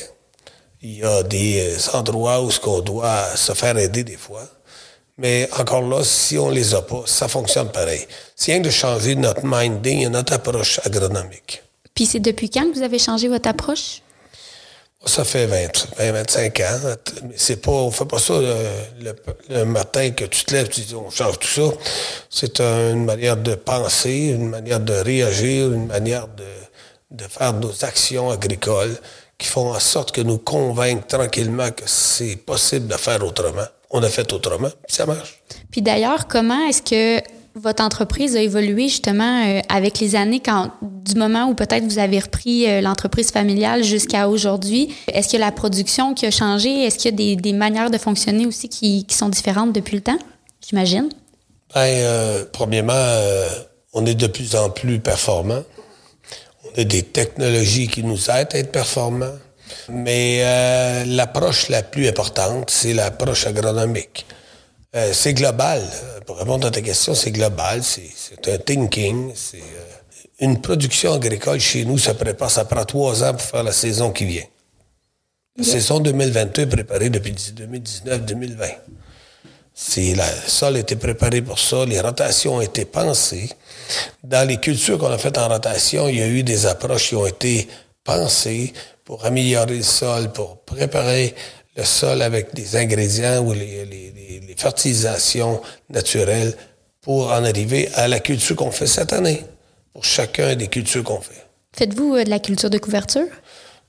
Il 0.83 0.99
y 0.99 1.05
a 1.05 1.23
des 1.23 1.77
endroits 1.95 2.43
où 2.43 2.51
ce 2.51 2.61
qu'on 2.61 2.81
doit 2.81 3.37
se 3.37 3.53
faire 3.53 3.77
aider 3.79 4.05
des 4.05 4.17
fois. 4.17 4.47
Mais 5.17 5.49
encore 5.59 5.83
là, 5.83 6.03
si 6.05 6.37
on 6.39 6.51
les 6.51 6.75
a 6.75 6.83
pas, 6.83 7.03
ça 7.07 7.29
fonctionne 7.29 7.71
pareil. 7.71 8.07
C'est 8.37 8.53
rien 8.53 8.61
de 8.61 8.71
changer 8.71 9.15
notre 9.15 9.43
minding 9.45 10.01
et 10.01 10.09
notre 10.09 10.33
approche 10.33 10.81
agronomique. 10.85 11.63
Puis 11.95 12.07
c'est 12.07 12.21
depuis 12.21 12.51
quand 12.51 12.71
que 12.71 12.77
vous 12.77 12.83
avez 12.83 12.99
changé 12.99 13.29
votre 13.29 13.49
approche? 13.49 14.03
Ça 15.07 15.25
fait 15.25 15.47
20, 15.47 16.13
25 16.13 16.61
ans. 16.61 16.65
Mais 17.25 17.35
c'est 17.37 17.57
pas, 17.57 17.71
on 17.71 17.91
fait 17.91 18.07
pas 18.07 18.19
ça 18.19 18.35
le, 18.39 19.65
matin 19.65 20.11
que 20.11 20.25
tu 20.25 20.45
te 20.45 20.55
lèves, 20.55 20.69
tu 20.69 20.81
dis 20.81 20.95
on 20.95 21.11
change 21.11 21.39
tout 21.39 21.49
ça. 21.49 21.77
C'est 22.31 22.61
une 22.61 23.05
manière 23.05 23.37
de 23.37 23.55
penser, 23.55 24.35
une 24.35 24.49
manière 24.49 24.81
de 24.81 24.95
réagir, 24.95 25.73
une 25.73 25.87
manière 25.87 26.29
de, 26.29 26.45
de 27.11 27.25
faire 27.25 27.53
nos 27.53 27.85
actions 27.85 28.31
agricoles 28.31 28.97
qui 29.39 29.49
font 29.49 29.73
en 29.73 29.81
sorte 29.81 30.13
que 30.13 30.21
nous 30.21 30.39
convaincre 30.39 31.07
tranquillement 31.07 31.71
que 31.71 31.85
c'est 31.87 32.37
possible 32.37 32.87
de 32.87 32.97
faire 32.97 33.25
autrement. 33.25 33.67
On 33.91 34.03
a 34.03 34.09
fait 34.09 34.33
autrement, 34.33 34.71
puis 34.87 34.97
ça 34.97 35.07
marche. 35.07 35.43
Puis 35.71 35.83
d'ailleurs, 35.83 36.27
comment 36.29 36.67
est-ce 36.69 36.83
que 36.83 37.23
votre 37.55 37.85
entreprise 37.85 38.37
a 38.37 38.41
évolué 38.41 38.89
justement 38.89 39.47
euh, 39.47 39.61
avec 39.69 40.01
les 40.01 40.17
années, 40.17 40.43
du 40.83 41.15
moment 41.15 41.47
où 41.47 41.55
peut-être 41.55 41.85
vous 41.85 41.99
avez 41.99 42.19
repris 42.19 42.69
euh, 42.69 42.81
l'entreprise 42.81 43.31
familiale 43.31 43.85
jusqu'à 43.85 44.29
aujourd'hui? 44.29 44.95
Est-ce 45.09 45.33
que 45.33 45.37
la 45.37 45.53
production 45.53 46.15
qui 46.15 46.27
a 46.27 46.31
changé? 46.31 46.85
Est-ce 46.85 46.99
qu'il 46.99 47.21
y 47.21 47.33
a 47.33 47.37
des, 47.37 47.53
manières 47.53 47.91
de 47.91 47.99
fonctionner 47.99 48.47
aussi 48.47 48.69
qui, 48.69 49.07
sont 49.11 49.29
différentes 49.29 49.73
depuis 49.73 49.97
le 49.97 50.03
temps? 50.03 50.19
J'imagine. 50.67 51.09
Bien, 51.73 51.83
euh, 51.83 52.45
premièrement, 52.53 53.11
on 53.93 54.05
est 54.05 54.15
de 54.15 54.27
plus 54.27 54.57
en 54.57 54.71
plus 54.71 54.99
performant. 54.99 55.63
On 56.65 56.81
a 56.81 56.85
des 56.85 57.03
technologies 57.03 57.87
qui 57.87 58.03
nous 58.03 58.31
aident 58.31 58.55
à 58.55 58.59
être 58.59 58.73
performants. 58.73 59.39
Mais 59.89 61.05
l'approche 61.07 61.69
la 61.69 61.83
plus 61.83 62.09
importante, 62.09 62.71
c'est 62.71 62.93
l'approche 62.93 63.47
agronomique. 63.47 64.27
Euh, 64.95 65.13
c'est 65.13 65.35
global. 65.35 65.83
Pour 66.27 66.39
répondre 66.39 66.67
à 66.67 66.71
ta 66.71 66.81
question, 66.81 67.15
c'est 67.15 67.33
global. 67.33 67.83
C'est 67.83 68.49
un 68.49 68.59
thinking. 68.59 69.33
C'est 69.35 69.59
euh, 69.59 69.95
une 70.41 70.61
production 70.61 71.15
agricole 71.15 71.61
chez 71.61 71.85
nous, 71.85 71.99
ça 71.99 72.15
prépare, 72.15 72.51
ça 72.51 72.65
prend 72.65 72.85
trois 72.85 73.23
ans 73.23 73.33
pour 73.33 73.43
faire 73.43 73.63
la 73.63 73.73
saison 73.73 74.11
qui 74.11 74.25
vient. 74.25 74.45
La 75.57 75.65
saison 75.65 76.01
2022 76.01 76.63
est 76.63 76.67
préparée 76.67 77.11
depuis 77.11 77.33
2019-2020. 77.33 78.75
Le 79.97 80.49
sol 80.49 80.77
a 80.77 80.79
été 80.81 80.97
préparé 80.97 81.43
pour 81.43 81.59
ça, 81.59 81.85
les 81.85 82.01
rotations 82.01 82.57
ont 82.57 82.61
été 82.61 82.85
pensées. 82.85 83.51
Dans 84.23 84.47
les 84.47 84.59
cultures 84.59 84.99
qu'on 84.99 85.11
a 85.11 85.19
faites 85.19 85.39
en 85.39 85.49
rotation, 85.49 86.09
il 86.09 86.19
y 86.19 86.23
a 86.23 86.29
eu 86.29 86.43
des 86.43 86.67
approches 86.67 87.09
qui 87.09 87.17
ont 87.17 87.27
été 87.27 87.69
pensées 88.03 88.73
pour 89.05 89.25
améliorer 89.25 89.77
le 89.77 89.83
sol, 89.83 90.33
pour 90.33 90.59
préparer 90.59 91.35
le 91.77 91.85
sol 91.85 92.23
avec 92.23 92.55
des 92.55 92.77
ingrédients 92.77 93.45
ou 93.45 93.53
les, 93.53 93.85
fertilisations 94.57 95.61
naturelles 95.91 96.57
pour 97.01 97.33
en 97.33 97.45
arriver 97.45 97.89
à 97.97 98.07
la 98.07 98.21
culture 98.21 98.55
qu'on 98.55 98.71
fait 98.71 98.87
cette 98.87 99.13
année, 99.13 99.43
pour 99.93 100.05
chacun 100.05 100.55
des 100.55 100.69
cultures 100.69 101.03
qu'on 101.03 101.21
fait. 101.21 101.45
Faites-vous 101.77 102.15
euh, 102.15 102.25
de 102.25 102.31
la 102.31 102.39
culture 102.39 102.71
de 102.71 102.79
couverture? 102.79 103.27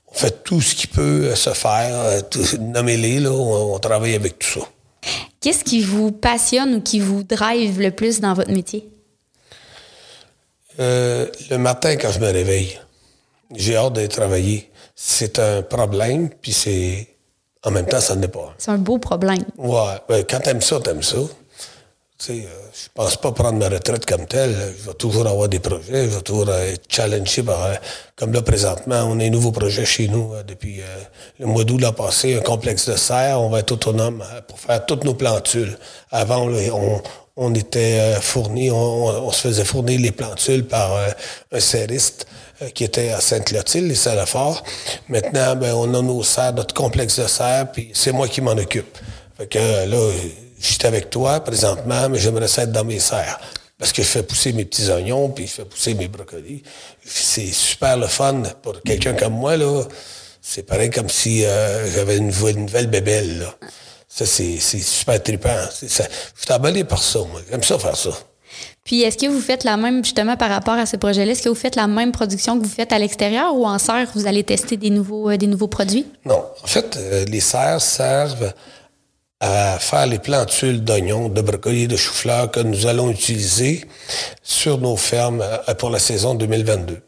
On 0.08 0.14
fait 0.14 0.42
tout 0.42 0.60
ce 0.60 0.74
qui 0.74 0.88
peut 0.88 1.28
euh, 1.30 1.36
se 1.36 1.50
faire, 1.50 1.94
euh, 1.94 2.20
nommez-les, 2.58 3.20
là, 3.20 3.30
on, 3.30 3.78
travaille 3.78 4.14
avec 4.14 4.40
tout 4.40 4.60
ça. 4.60 4.68
Qu'est-ce 5.40 5.62
qui 5.62 5.82
vous 5.82 6.10
passionne 6.10 6.74
ou 6.74 6.80
qui 6.80 6.98
vous 6.98 7.22
drive 7.22 7.80
le 7.80 7.92
plus 7.92 8.20
dans 8.20 8.34
votre 8.34 8.50
métier? 8.50 8.88
le 10.78 11.56
matin, 11.56 11.96
quand 11.96 12.10
je 12.10 12.18
me 12.18 12.30
réveille, 12.30 12.78
j'ai 13.54 13.76
hâte 13.76 13.94
de 13.94 14.06
travailler. 14.08 14.70
C'est 14.94 15.38
un 15.38 15.62
problème, 15.62 16.28
puis 16.28 16.52
c'est 16.52 17.15
en 17.66 17.72
même 17.72 17.86
temps, 17.86 18.00
ça 18.00 18.14
n'est 18.14 18.28
pas. 18.28 18.54
C'est 18.58 18.70
un 18.70 18.78
beau 18.78 18.98
problème. 18.98 19.44
Ouais. 19.58 19.96
Ben, 20.08 20.24
quand 20.24 20.38
t'aimes 20.38 20.62
ça, 20.62 20.78
t'aimes 20.78 21.02
ça. 21.02 21.16
Tu 22.18 22.26
sais, 22.26 22.32
euh, 22.32 22.68
je 22.72 22.88
pense 22.94 23.16
pas 23.16 23.32
prendre 23.32 23.58
ma 23.58 23.68
retraite 23.68 24.06
comme 24.06 24.24
telle. 24.24 24.54
Je 24.78 24.88
vais 24.88 24.94
toujours 24.94 25.26
avoir 25.26 25.48
des 25.48 25.58
projets. 25.58 26.04
Je 26.08 26.14
vais 26.16 26.22
toujours 26.22 26.48
être 26.50 26.84
challengé 26.88 27.42
par... 27.42 27.62
Euh, 27.64 27.74
comme 28.14 28.32
là, 28.32 28.40
présentement, 28.40 29.02
on 29.10 29.18
a 29.18 29.24
un 29.24 29.30
nouveau 29.30 29.50
projet 29.50 29.84
chez 29.84 30.06
nous 30.06 30.32
euh, 30.32 30.44
depuis 30.44 30.80
le 31.40 31.46
mois 31.46 31.64
d'août 31.64 31.78
l'an 31.78 31.92
passé, 31.92 32.36
un 32.36 32.40
complexe 32.40 32.88
de 32.88 32.94
serre. 32.94 33.40
On 33.40 33.50
va 33.50 33.58
être 33.58 33.72
autonome 33.72 34.22
pour 34.46 34.60
faire 34.60 34.86
toutes 34.86 35.02
nos 35.02 35.14
plantules. 35.14 35.76
Avant, 36.12 36.48
on, 36.48 37.02
on 37.36 37.54
était 37.54 38.14
fourni, 38.20 38.70
on, 38.70 39.30
se 39.30 39.40
faisait 39.42 39.64
fournir 39.64 40.00
les 40.00 40.12
plantules 40.12 40.66
par 40.66 40.98
un 41.52 41.60
serriste. 41.60 42.26
Euh, 42.62 42.70
qui 42.70 42.84
était 42.84 43.10
à 43.10 43.20
Sainte-Clotilde, 43.20 43.86
les 43.86 43.94
salles 43.94 44.26
forts. 44.26 44.64
Maintenant, 45.10 45.56
ben, 45.56 45.74
on 45.74 45.92
a 45.92 46.00
nos 46.00 46.22
serres, 46.22 46.54
notre 46.54 46.72
complexe 46.72 47.18
de 47.20 47.26
serres, 47.26 47.70
puis 47.70 47.90
c'est 47.92 48.12
moi 48.12 48.28
qui 48.28 48.40
m'en 48.40 48.52
occupe. 48.52 48.96
Fait 49.36 49.46
que 49.46 49.58
euh, 49.58 49.84
là, 49.84 50.10
je 50.58 50.66
suis 50.66 50.86
avec 50.86 51.10
toi 51.10 51.40
présentement, 51.40 52.08
mais 52.08 52.18
j'aimerais 52.18 52.48
ça 52.48 52.62
être 52.62 52.72
dans 52.72 52.84
mes 52.84 52.98
serres. 52.98 53.38
Parce 53.78 53.92
que 53.92 54.00
je 54.00 54.08
fais 54.08 54.22
pousser 54.22 54.54
mes 54.54 54.64
petits 54.64 54.88
oignons, 54.88 55.28
puis 55.28 55.46
je 55.46 55.52
fais 55.52 55.64
pousser 55.66 55.92
mes 55.92 56.08
brocolis. 56.08 56.62
C'est 57.04 57.52
super 57.52 57.98
le 57.98 58.06
fun 58.06 58.42
pour 58.62 58.80
quelqu'un 58.80 59.12
comme 59.12 59.34
moi, 59.34 59.58
là. 59.58 59.82
C'est 60.40 60.62
pareil 60.62 60.88
comme 60.88 61.10
si 61.10 61.44
euh, 61.44 61.90
j'avais 61.92 62.16
une, 62.16 62.28
nouvelle 62.28 62.86
bébelle, 62.86 63.40
là. 63.40 63.54
Ça, 64.16 64.24
c'est 64.24 64.58
super 64.58 65.22
trippant. 65.22 65.50
Je 65.82 65.86
suis 65.88 66.02
emballé 66.50 66.84
par 66.84 67.02
ça, 67.02 67.18
moi. 67.18 67.38
J'aime 67.50 67.62
ça 67.62 67.78
faire 67.78 67.94
ça. 67.94 68.08
Puis, 68.82 69.02
est-ce 69.02 69.18
que 69.18 69.26
vous 69.26 69.42
faites 69.42 69.62
la 69.62 69.76
même, 69.76 70.02
justement, 70.02 70.38
par 70.38 70.48
rapport 70.48 70.72
à 70.72 70.86
ce 70.86 70.96
projet-là, 70.96 71.32
est-ce 71.32 71.42
que 71.42 71.50
vous 71.50 71.54
faites 71.54 71.76
la 71.76 71.86
même 71.86 72.12
production 72.12 72.58
que 72.58 72.64
vous 72.64 72.72
faites 72.72 72.94
à 72.94 72.98
l'extérieur 72.98 73.54
ou 73.54 73.66
en 73.66 73.78
serre, 73.78 74.08
vous 74.14 74.26
allez 74.26 74.42
tester 74.42 74.78
des 74.78 74.88
nouveaux, 74.88 75.28
euh, 75.28 75.36
des 75.36 75.46
nouveaux 75.46 75.68
produits? 75.68 76.06
Non. 76.24 76.42
En 76.64 76.66
fait, 76.66 76.96
euh, 76.96 77.26
les 77.26 77.40
serres 77.40 77.82
servent 77.82 78.54
à 79.40 79.78
faire 79.78 80.06
les 80.06 80.18
plantules 80.18 80.82
d'oignons, 80.82 81.28
de 81.28 81.42
brocolis, 81.42 81.86
de 81.86 81.98
chou-fleur 81.98 82.50
que 82.50 82.60
nous 82.60 82.86
allons 82.86 83.10
utiliser 83.10 83.84
sur 84.42 84.78
nos 84.78 84.96
fermes 84.96 85.42
euh, 85.42 85.74
pour 85.74 85.90
la 85.90 85.98
saison 85.98 86.34
2022. 86.34 87.02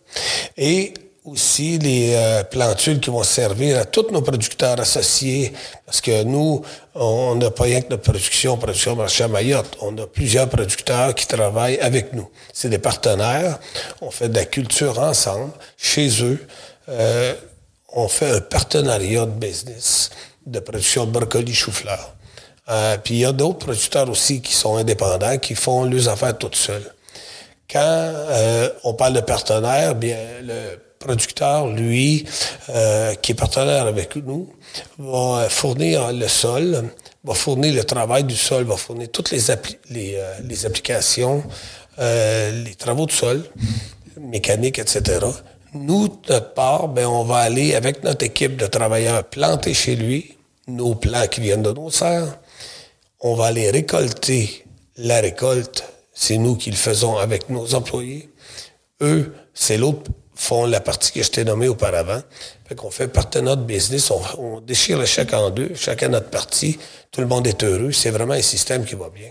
Et 0.59 0.93
aussi 1.31 1.79
les 1.79 2.15
euh, 2.15 2.43
plantules 2.45 3.01
qui 3.01 3.11
vont 3.11 3.23
servir 3.23 3.79
à 3.79 3.85
tous 3.85 4.11
nos 4.11 4.23
producteurs 4.23 4.81
associés, 4.81 5.53
parce 5.87 6.01
que 6.01 6.23
nous, 6.23 6.63
on 6.95 7.35
n'a 7.35 7.51
pas 7.51 7.65
rien 7.65 7.81
que 7.81 7.91
notre 7.91 8.03
production, 8.03 8.57
production 8.57 8.97
marché 8.97 9.25
à 9.25 9.29
Mayotte. 9.29 9.77
On 9.81 9.97
a 9.99 10.07
plusieurs 10.07 10.49
producteurs 10.49 11.15
qui 11.15 11.27
travaillent 11.27 11.79
avec 11.81 12.13
nous. 12.13 12.29
C'est 12.53 12.69
des 12.69 12.79
partenaires. 12.79 13.59
On 14.01 14.11
fait 14.11 14.29
de 14.29 14.35
la 14.35 14.45
culture 14.45 14.99
ensemble, 14.99 15.53
chez 15.77 16.09
eux. 16.23 16.47
Euh, 16.89 17.35
on 17.93 18.09
fait 18.09 18.31
un 18.31 18.41
partenariat 18.41 19.27
de 19.27 19.33
business 19.33 20.11
de 20.47 20.61
production 20.61 21.05
de 21.05 21.11
brocoli 21.11 21.55
chou-fleur. 21.55 22.15
Euh, 22.71 22.97
puis 23.03 23.15
il 23.15 23.21
y 23.21 23.25
a 23.25 23.33
d'autres 23.33 23.59
producteurs 23.59 24.09
aussi 24.11 24.41
qui 24.41 24.55
sont 24.55 24.77
indépendants, 24.77 25.39
qui 25.39 25.55
font 25.55 25.85
leurs 25.85 26.09
affaires 26.09 26.37
toutes 26.37 26.57
seules. 26.57 26.93
Quand 27.71 28.15
on 28.85 28.95
parle 28.95 29.13
de 29.13 29.21
partenaires, 29.21 29.95
bien 29.95 30.17
le 30.43 30.88
producteur, 30.99 31.69
lui, 31.69 32.25
euh, 32.71 33.15
qui 33.15 33.33
est 33.33 33.35
partenaire 33.35 33.87
avec 33.87 34.17
nous, 34.17 34.53
va 34.99 35.49
fournir 35.49 36.13
le 36.13 36.29
sol, 36.29 36.91
va 37.25 37.35
fournir 37.35 37.75
le 37.75 37.85
travail 37.85 38.25
du 38.25 38.37
sol, 38.37 38.65
va 38.65 38.77
fournir 38.77 39.09
toutes 39.11 39.31
les, 39.31 39.51
euh, 39.51 40.67
applications, 40.67 41.43
euh, 41.99 42.65
les 42.65 42.75
travaux 42.75 43.07
de 43.07 43.13
sol, 43.13 43.45
mécanique, 44.21 44.79
etc. 44.79 45.21
Nous, 45.75 46.09
de 46.09 46.15
notre 46.29 46.55
part, 46.55 46.89
ben, 46.89 47.07
on 47.07 47.25
va 47.25 47.39
aller 47.39 47.75
avec 47.75 48.03
notre 48.03 48.25
équipe 48.25 48.57
de 48.57 48.67
travailleurs 48.67 49.25
planter 49.25 49.75
chez 49.75 49.97
lui 49.97 50.35
nos 50.67 50.95
plants 50.95 51.27
qui 51.27 51.41
viennent 51.41 51.63
de 51.63 51.73
nos 51.73 51.91
serres. 51.91 52.39
On 53.21 53.35
va 53.35 53.47
aller 53.47 53.71
récolter 53.71 54.65
la 54.97 55.21
récolte. 55.21 55.85
C'est 56.13 56.37
nous 56.37 56.57
qui 56.57 56.71
le 56.71 56.77
faisons 56.77 57.17
avec 57.17 57.49
nos 57.49 57.75
employés. 57.75 58.29
Eux, 59.01 59.35
c'est 59.55 59.77
l'autre 59.77 60.11
font 60.39 60.67
la 60.67 60.81
partie 60.81 61.11
que 61.11 61.23
je 61.23 61.31
t'ai 61.31 61.45
nommée 61.45 61.67
auparavant. 61.67 62.21
Fait 62.69 62.77
qu'on 62.77 62.93
fait 62.93 63.09
partenariat 63.09 63.57
de 63.57 63.65
business, 63.65 64.13
on, 64.39 64.61
déchire 64.61 64.97
le 64.97 65.05
chèque 65.05 65.35
en 65.35 65.51
deux, 65.51 65.73
chacun 65.75 66.09
notre 66.09 66.31
partie, 66.31 66.79
tout 67.11 67.21
le 67.21 67.27
monde 67.27 67.47
est 67.49 67.65
heureux. 67.65 67.91
C'est 67.91 68.11
vraiment 68.11 68.35
un 68.35 68.43
système 68.43 68.85
qui 68.85 68.95
va 68.95 69.11
bien. 69.13 69.31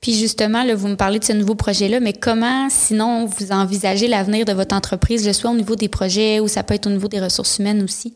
Puis 0.00 0.18
justement, 0.18 0.64
là, 0.64 0.74
vous 0.74 0.88
me 0.88 0.96
parlez 0.96 1.18
de 1.18 1.24
ce 1.24 1.34
nouveau 1.34 1.56
projet-là, 1.56 2.00
mais 2.00 2.14
comment, 2.14 2.70
sinon, 2.70 3.26
vous 3.26 3.52
envisagez 3.52 4.08
l'avenir 4.08 4.46
de 4.46 4.52
votre 4.54 4.74
entreprise, 4.74 5.30
soit 5.32 5.50
au 5.50 5.54
niveau 5.54 5.76
des 5.76 5.90
projets 5.90 6.40
ou 6.40 6.48
ça 6.48 6.62
peut 6.62 6.74
être 6.74 6.86
au 6.86 6.90
niveau 6.90 7.08
des 7.08 7.20
ressources 7.20 7.58
humaines 7.58 7.82
aussi? 7.82 8.14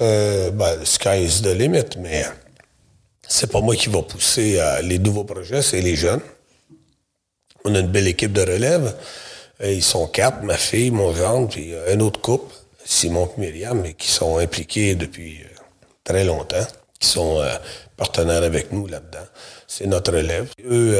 Euh, 0.00 0.50
ben, 0.50 0.84
sky 0.84 1.24
is 1.24 1.40
the 1.40 1.54
limit, 1.56 1.96
mais 2.00 2.24
c'est 3.28 3.50
pas 3.50 3.60
moi 3.60 3.76
qui 3.76 3.88
va 3.88 4.02
pousser 4.02 4.58
euh, 4.58 4.82
les 4.82 4.98
nouveaux 4.98 5.24
projets, 5.24 5.62
c'est 5.62 5.80
les 5.80 5.94
jeunes. 5.94 6.20
On 7.64 7.74
a 7.76 7.78
une 7.78 7.88
belle 7.88 8.08
équipe 8.08 8.32
de 8.32 8.40
relève. 8.40 8.92
Euh, 9.62 9.72
ils 9.72 9.82
sont 9.82 10.06
quatre, 10.06 10.42
ma 10.42 10.56
fille, 10.56 10.90
mon 10.90 11.14
gendre, 11.14 11.48
puis 11.48 11.72
euh, 11.72 11.94
un 11.94 12.00
autre 12.00 12.20
couple, 12.20 12.54
Simon 12.84 13.28
et 13.36 13.40
Myriam, 13.40 13.82
qui 13.94 14.08
sont 14.08 14.38
impliqués 14.38 14.94
depuis 14.94 15.40
euh, 15.42 15.48
très 16.04 16.24
longtemps, 16.24 16.66
qui 16.98 17.08
sont 17.08 17.42
partenaires 17.96 18.42
avec 18.42 18.72
nous 18.72 18.86
là-dedans. 18.86 19.26
C'est 19.66 19.86
notre 19.86 20.14
élève. 20.14 20.48
Eux, 20.64 20.98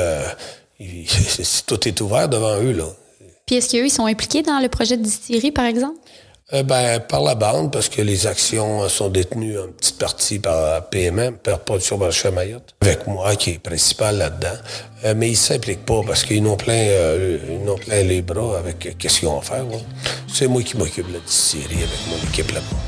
tout 1.67 1.89
est 1.89 2.01
ouvert 2.01 2.29
devant 2.29 2.61
eux, 2.61 2.73
là. 2.73 2.89
Puis 3.47 3.57
est-ce 3.57 3.71
qu'eux, 3.71 3.87
ils 3.87 3.91
sont 3.91 4.07
impliqués 4.07 4.43
dans 4.43 4.59
le 4.59 4.69
projet 4.69 4.97
de 4.97 5.03
distillerie, 5.03 5.53
par 5.53 5.67
exemple? 5.67 5.99
Euh, 6.53 6.62
ben, 6.62 7.00
par 7.00 7.23
la 7.23 7.35
bande, 7.35 7.73
parce 7.73 7.88
que 7.88 8.00
les 8.00 8.29
actions 8.29 8.88
sont 8.88 9.09
détenues 9.09 9.59
en 9.59 9.67
petite 9.67 9.99
partie 9.99 10.38
par 10.38 10.88
PMM, 10.91 11.38
par 11.38 11.59
Production 11.59 11.99
Marché 11.99 12.31
Mayotte, 12.31 12.73
avec 12.83 13.05
moi 13.09 13.35
qui 13.35 13.50
est 13.50 13.59
principal 13.59 14.19
là-dedans. 14.19 14.57
Euh, 15.05 15.15
mais 15.17 15.31
ils 15.31 15.37
s'impliquent 15.37 15.85
pas 15.85 16.03
parce 16.07 16.23
qu'ils 16.23 16.45
n'ont 16.45 16.57
plein, 16.57 16.75
euh, 16.75 17.38
ils 17.61 17.69
ont 17.69 17.75
plein 17.75 18.00
les 18.05 18.23
bras 18.23 18.59
avec 18.59 18.97
qu'est-ce 18.97 19.19
qu'ils 19.19 19.29
vont 19.29 19.41
faire. 19.41 19.65
C'est 20.33 20.47
moi 20.47 20.62
qui 20.62 20.76
m'occupe 20.76 21.09
de 21.09 21.15
la 21.15 21.19
distillerie 21.19 21.83
avec 21.83 22.07
mon 22.09 22.31
équipe 22.31 22.53
là-bas. 22.53 22.86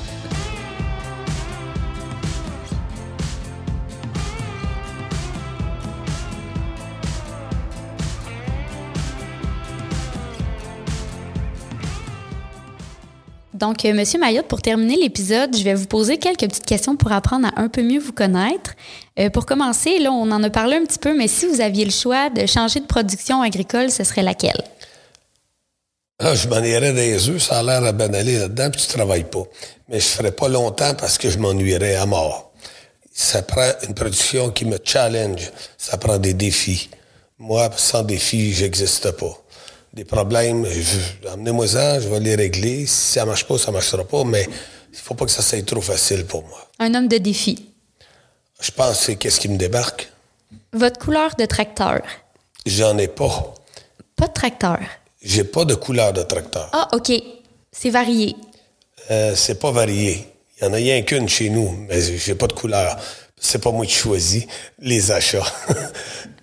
Donc, 13.58 13.84
euh, 13.84 13.92
Monsieur 13.92 14.20
Mayotte, 14.20 14.46
pour 14.46 14.62
terminer 14.62 14.94
l'épisode, 14.96 15.56
je 15.56 15.64
vais 15.64 15.74
vous 15.74 15.86
poser 15.86 16.18
quelques 16.18 16.42
petites 16.46 16.64
questions 16.64 16.94
pour 16.94 17.10
apprendre 17.10 17.48
à 17.48 17.60
un 17.60 17.68
peu 17.68 17.82
mieux 17.82 17.98
vous 17.98 18.12
connaître. 18.12 18.74
Euh, 19.18 19.30
pour 19.30 19.46
commencer, 19.46 19.98
là, 19.98 20.12
on 20.12 20.30
en 20.30 20.44
a 20.44 20.48
parlé 20.50 20.76
un 20.76 20.84
petit 20.84 21.00
peu, 21.00 21.16
mais 21.16 21.26
si 21.26 21.44
vous 21.46 21.60
aviez 21.60 21.84
le 21.84 21.90
choix 21.90 22.30
de 22.30 22.46
changer 22.46 22.78
de 22.78 22.86
production 22.86 23.42
agricole, 23.42 23.90
ce 23.90 24.04
serait 24.04 24.22
laquelle? 24.22 24.62
Ah, 26.20 26.36
je 26.36 26.46
m'en 26.46 26.62
irais 26.62 26.92
des 26.92 27.28
œufs, 27.28 27.42
ça 27.42 27.58
a 27.58 27.62
l'air 27.64 27.82
à 27.82 27.90
banaler 27.90 28.38
là-dedans, 28.38 28.70
puis 28.70 28.80
tu 28.80 28.86
travailles 28.86 29.28
pas. 29.28 29.42
Mais 29.88 29.98
je 29.98 30.06
ferais 30.06 30.32
pas 30.32 30.48
longtemps 30.48 30.94
parce 30.94 31.18
que 31.18 31.28
je 31.28 31.38
m'ennuierais 31.38 31.96
à 31.96 32.06
mort. 32.06 32.52
Ça 33.12 33.42
prend 33.42 33.72
une 33.88 33.94
production 33.94 34.50
qui 34.50 34.66
me 34.66 34.78
challenge, 34.84 35.50
ça 35.76 35.96
prend 35.96 36.18
des 36.18 36.34
défis. 36.34 36.90
Moi, 37.38 37.68
sans 37.76 38.04
défi, 38.04 38.52
j'existe 38.52 39.10
pas. 39.12 39.36
Des 39.92 40.04
problèmes, 40.04 40.66
amenez-moi-en, 41.32 42.00
je 42.00 42.08
vais 42.08 42.20
les 42.20 42.34
régler. 42.34 42.86
Si 42.86 43.12
ça 43.14 43.24
marche 43.24 43.46
pas, 43.46 43.58
ça 43.58 43.70
marchera 43.70 44.04
pas, 44.04 44.24
mais 44.24 44.46
il 44.92 44.98
faut 44.98 45.14
pas 45.14 45.24
que 45.24 45.30
ça 45.30 45.42
soit 45.42 45.64
trop 45.64 45.80
facile 45.80 46.24
pour 46.24 46.44
moi. 46.46 46.68
Un 46.78 46.94
homme 46.94 47.08
de 47.08 47.18
défi. 47.18 47.70
Je 48.60 48.70
pense 48.70 48.98
que 48.98 49.04
c'est 49.04 49.16
qu'est-ce 49.16 49.40
qui 49.40 49.48
me 49.48 49.56
débarque? 49.56 50.10
Votre 50.72 50.98
couleur 50.98 51.34
de 51.36 51.46
tracteur. 51.46 52.02
J'en 52.66 52.98
ai 52.98 53.08
pas. 53.08 53.54
Pas 54.16 54.26
de 54.28 54.32
tracteur. 54.32 54.78
J'ai 55.22 55.44
pas 55.44 55.64
de 55.64 55.74
couleur 55.74 56.12
de 56.12 56.22
tracteur. 56.22 56.68
Ah, 56.72 56.88
OK. 56.92 57.12
C'est 57.72 57.90
varié. 57.90 58.36
Euh, 59.10 59.34
c'est 59.34 59.58
pas 59.58 59.70
varié. 59.70 60.26
Il 60.60 60.64
y 60.64 60.66
en 60.66 60.72
a 60.72 60.76
rien 60.76 61.02
qu'une 61.02 61.28
chez 61.28 61.50
nous, 61.50 61.86
mais 61.88 62.00
j'ai 62.00 62.34
pas 62.34 62.46
de 62.46 62.52
couleur. 62.52 62.98
C'est 63.40 63.62
pas 63.62 63.70
moi 63.70 63.86
qui 63.86 63.94
choisis 63.94 64.46
les 64.80 65.10
achats. 65.12 65.46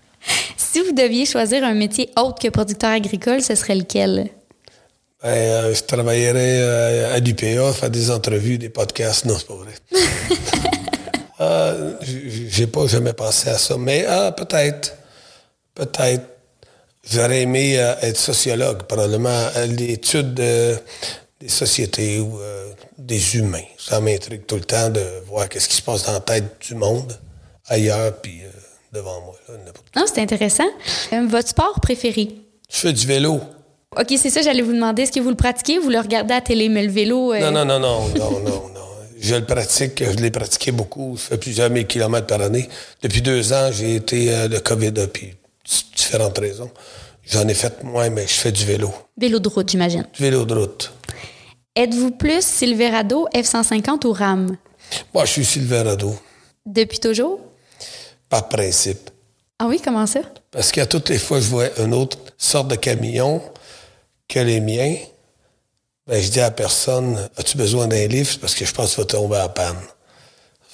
si 0.75 0.81
vous 0.81 0.91
deviez 0.91 1.25
choisir 1.25 1.63
un 1.63 1.73
métier 1.73 2.09
autre 2.17 2.37
que 2.41 2.49
producteur 2.49 2.89
agricole, 2.89 3.41
ce 3.41 3.55
serait 3.55 3.75
lequel? 3.75 4.29
Ben, 5.23 5.29
euh, 5.29 5.73
je 5.73 5.81
travaillerais 5.83 6.59
euh, 6.59 7.15
à 7.15 7.19
l'UPA, 7.19 7.71
faire 7.71 7.89
des 7.89 8.11
entrevues, 8.11 8.57
des 8.57 8.67
podcasts. 8.67 9.23
Non, 9.23 9.37
c'est 9.37 9.47
pas 9.47 9.55
vrai. 9.55 9.71
euh, 11.39 11.93
j'ai 12.01 12.67
pas 12.67 12.87
jamais 12.87 13.13
pensé 13.13 13.51
à 13.51 13.57
ça, 13.57 13.77
mais 13.77 14.05
ah, 14.05 14.33
peut-être. 14.33 14.97
Peut-être. 15.73 16.25
J'aurais 17.09 17.43
aimé 17.43 17.79
euh, 17.79 17.95
être 18.01 18.17
sociologue, 18.17 18.83
probablement, 18.83 19.47
à 19.55 19.65
l'étude 19.67 20.33
des 20.33 21.47
sociétés 21.47 22.19
ou 22.19 22.37
des 22.97 23.37
humains. 23.37 23.69
Ça 23.77 24.01
m'intrigue 24.01 24.45
tout 24.45 24.55
le 24.55 24.65
temps 24.65 24.89
de 24.89 25.05
voir 25.25 25.47
qu'est-ce 25.47 25.69
qui 25.69 25.77
se 25.77 25.81
passe 25.81 26.03
dans 26.03 26.11
la 26.11 26.19
tête 26.19 26.67
du 26.67 26.75
monde, 26.75 27.17
ailleurs, 27.67 28.17
puis 28.17 28.41
devant 28.95 29.21
moi. 29.21 29.35
non, 29.95 30.05
c'est 30.11 30.21
intéressant. 30.21 30.63
votre 31.27 31.49
sport 31.49 31.79
préféré? 31.81 32.29
Je 32.69 32.77
fais 32.77 32.93
du 32.93 33.05
vélo. 33.05 33.41
OK, 33.97 34.13
c'est 34.17 34.29
ça, 34.29 34.41
j'allais 34.41 34.61
vous 34.61 34.73
demander. 34.73 35.03
Est-ce 35.03 35.11
que 35.11 35.19
vous 35.19 35.29
le 35.29 35.35
pratiquez? 35.35 35.77
Ou 35.79 35.83
vous 35.83 35.89
le 35.89 35.99
regardez 35.99 36.33
à 36.33 36.37
la 36.37 36.41
télé, 36.41 36.69
mais 36.69 36.83
le 36.83 36.91
vélo... 36.91 37.35
Non, 37.35 37.51
non, 37.51 37.65
non, 37.65 37.79
non, 37.79 38.07
non, 38.09 38.31
non, 38.39 38.69
non. 38.69 38.81
Je 39.19 39.35
le 39.35 39.45
pratique, 39.45 40.03
je 40.03 40.17
l'ai 40.17 40.31
pratiqué 40.31 40.71
beaucoup. 40.71 41.15
Je 41.17 41.21
fais 41.23 41.37
plusieurs 41.37 41.69
mille 41.69 41.87
kilomètres 41.87 42.27
par 42.27 42.41
année. 42.41 42.69
Depuis 43.01 43.21
deux 43.21 43.53
ans, 43.53 43.69
j'ai 43.71 43.95
été 43.95 44.47
le 44.47 44.59
COVID, 44.59 44.93
puis 45.11 45.33
différentes 45.95 46.37
raisons. 46.37 46.69
J'en 47.25 47.47
ai 47.47 47.53
fait 47.53 47.83
moins, 47.83 48.09
mais 48.09 48.27
je 48.27 48.33
fais 48.33 48.51
du 48.51 48.65
vélo. 48.65 48.93
Vélo 49.17 49.39
de 49.39 49.49
route, 49.49 49.69
j'imagine. 49.69 50.05
Vélo 50.19 50.45
de 50.45 50.53
route. 50.53 50.93
Êtes-vous 51.75 52.11
plus 52.11 52.45
Silverado, 52.45 53.27
F-150 53.33 54.05
ou 54.05 54.11
RAM? 54.13 54.57
Moi, 55.13 55.25
je 55.25 55.31
suis 55.31 55.45
Silverado. 55.45 56.15
Depuis 56.65 56.99
toujours? 56.99 57.39
Par 58.29 58.49
principe. 58.49 59.09
Ah 59.59 59.67
oui, 59.67 59.79
comment 59.83 60.05
ça? 60.05 60.19
Parce 60.51 60.71
qu'à 60.71 60.85
toutes 60.85 61.09
les 61.09 61.17
fois 61.17 61.37
que 61.37 61.43
je 61.43 61.49
vois 61.49 61.79
une 61.79 61.93
autre 61.93 62.17
sorte 62.37 62.67
de 62.67 62.75
camion 62.75 63.41
que 64.27 64.39
les 64.39 64.59
miens, 64.59 64.95
ben, 66.07 66.21
je 66.21 66.29
dis 66.29 66.41
à 66.41 66.51
personne, 66.51 67.29
as-tu 67.37 67.57
besoin 67.57 67.87
d'un 67.87 68.07
lift? 68.07 68.41
Parce 68.41 68.53
que 68.53 68.65
je 68.65 68.73
pense 68.73 68.91
que 68.91 68.95
tu 68.95 69.01
vas 69.01 69.05
tomber 69.05 69.37
en 69.37 69.49
panne. 69.49 69.77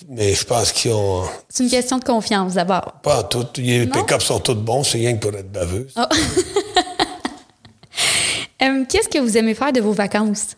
Mais 0.09 0.33
je 0.33 0.43
pense 0.43 0.71
qu'ils 0.71 0.91
ont. 0.91 1.23
C'est 1.47 1.63
une 1.63 1.69
question 1.69 1.99
de 1.99 2.03
confiance 2.03 2.55
d'abord. 2.55 2.93
Pas 3.03 3.23
tout. 3.23 3.45
Les 3.57 3.85
pick-ups 3.85 4.25
sont 4.25 4.39
tous 4.39 4.55
bons, 4.55 4.83
c'est 4.83 4.97
rien 4.97 5.15
que 5.15 5.27
pour 5.27 5.37
être 5.37 5.51
baveuse. 5.51 5.93
Oh. 5.95 6.01
euh, 8.63 8.83
Qu'est-ce 8.89 9.09
que 9.09 9.19
vous 9.19 9.37
aimez 9.37 9.53
faire 9.53 9.71
de 9.71 9.79
vos 9.79 9.93
vacances? 9.93 10.57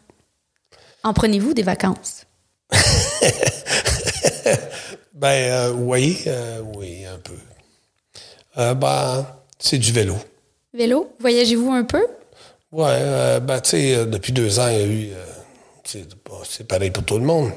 En 1.04 1.14
prenez-vous 1.14 1.54
des 1.54 1.64
vacances? 1.64 2.26
ben 5.24 5.52
euh, 5.54 5.72
oui, 5.72 6.22
euh, 6.28 6.62
oui, 6.76 7.06
un 7.06 7.18
peu. 7.18 7.38
Euh, 8.58 8.74
ben, 8.74 9.26
c'est 9.58 9.78
du 9.78 9.94
vélo. 9.94 10.18
Vélo? 10.74 11.14
Voyagez-vous 11.22 11.72
un 11.72 11.86
peu? 11.86 12.06
Oui, 12.74 12.90
ben 13.42 13.62
tu 13.62 13.70
sais, 13.70 14.06
depuis 14.06 14.34
deux 14.34 14.60
ans, 14.60 14.68
il 14.68 14.78
y 14.78 14.82
a 14.82 14.86
eu. 14.86 15.10
c'est 16.44 16.68
pareil 16.68 16.92
pour 16.92 17.06
tout 17.06 17.18
le 17.18 17.24
monde. 17.24 17.52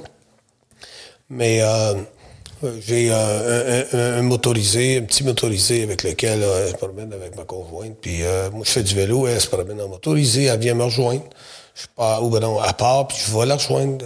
Mais 1.29 1.61
euh, 1.61 1.95
j'ai 2.79 3.11
un, 3.11 4.23
motorisé, 4.23 4.99
un 4.99 5.03
petit 5.03 5.25
motorisé 5.25 5.83
avec 5.83 6.05
lequel 6.05 6.45
euh, 6.45 6.69
je 6.69 6.73
me 6.73 6.79
promène 6.79 7.13
avec 7.13 7.35
ma 7.35 7.43
conjointe. 7.43 7.97
Puis 8.01 8.23
euh, 8.23 8.49
moi, 8.53 8.63
je 8.65 8.71
fais 8.71 8.85
du 8.85 8.95
vélo, 8.95 9.27
elle 9.27 9.41
se 9.41 9.49
promène 9.49 9.81
en 9.81 9.89
motorisé, 9.89 10.45
elle 10.45 10.61
vient 10.61 10.75
me 10.75 10.85
rejoindre. 10.85 11.25
Je 11.75 11.87
pas 11.97 12.21
ou 12.21 12.31
ben 12.31 12.45
à 12.63 12.73
part, 12.75 13.09
puis 13.09 13.19
je 13.27 13.37
vais 13.37 13.45
la 13.45 13.57
rejoindre. 13.57 14.05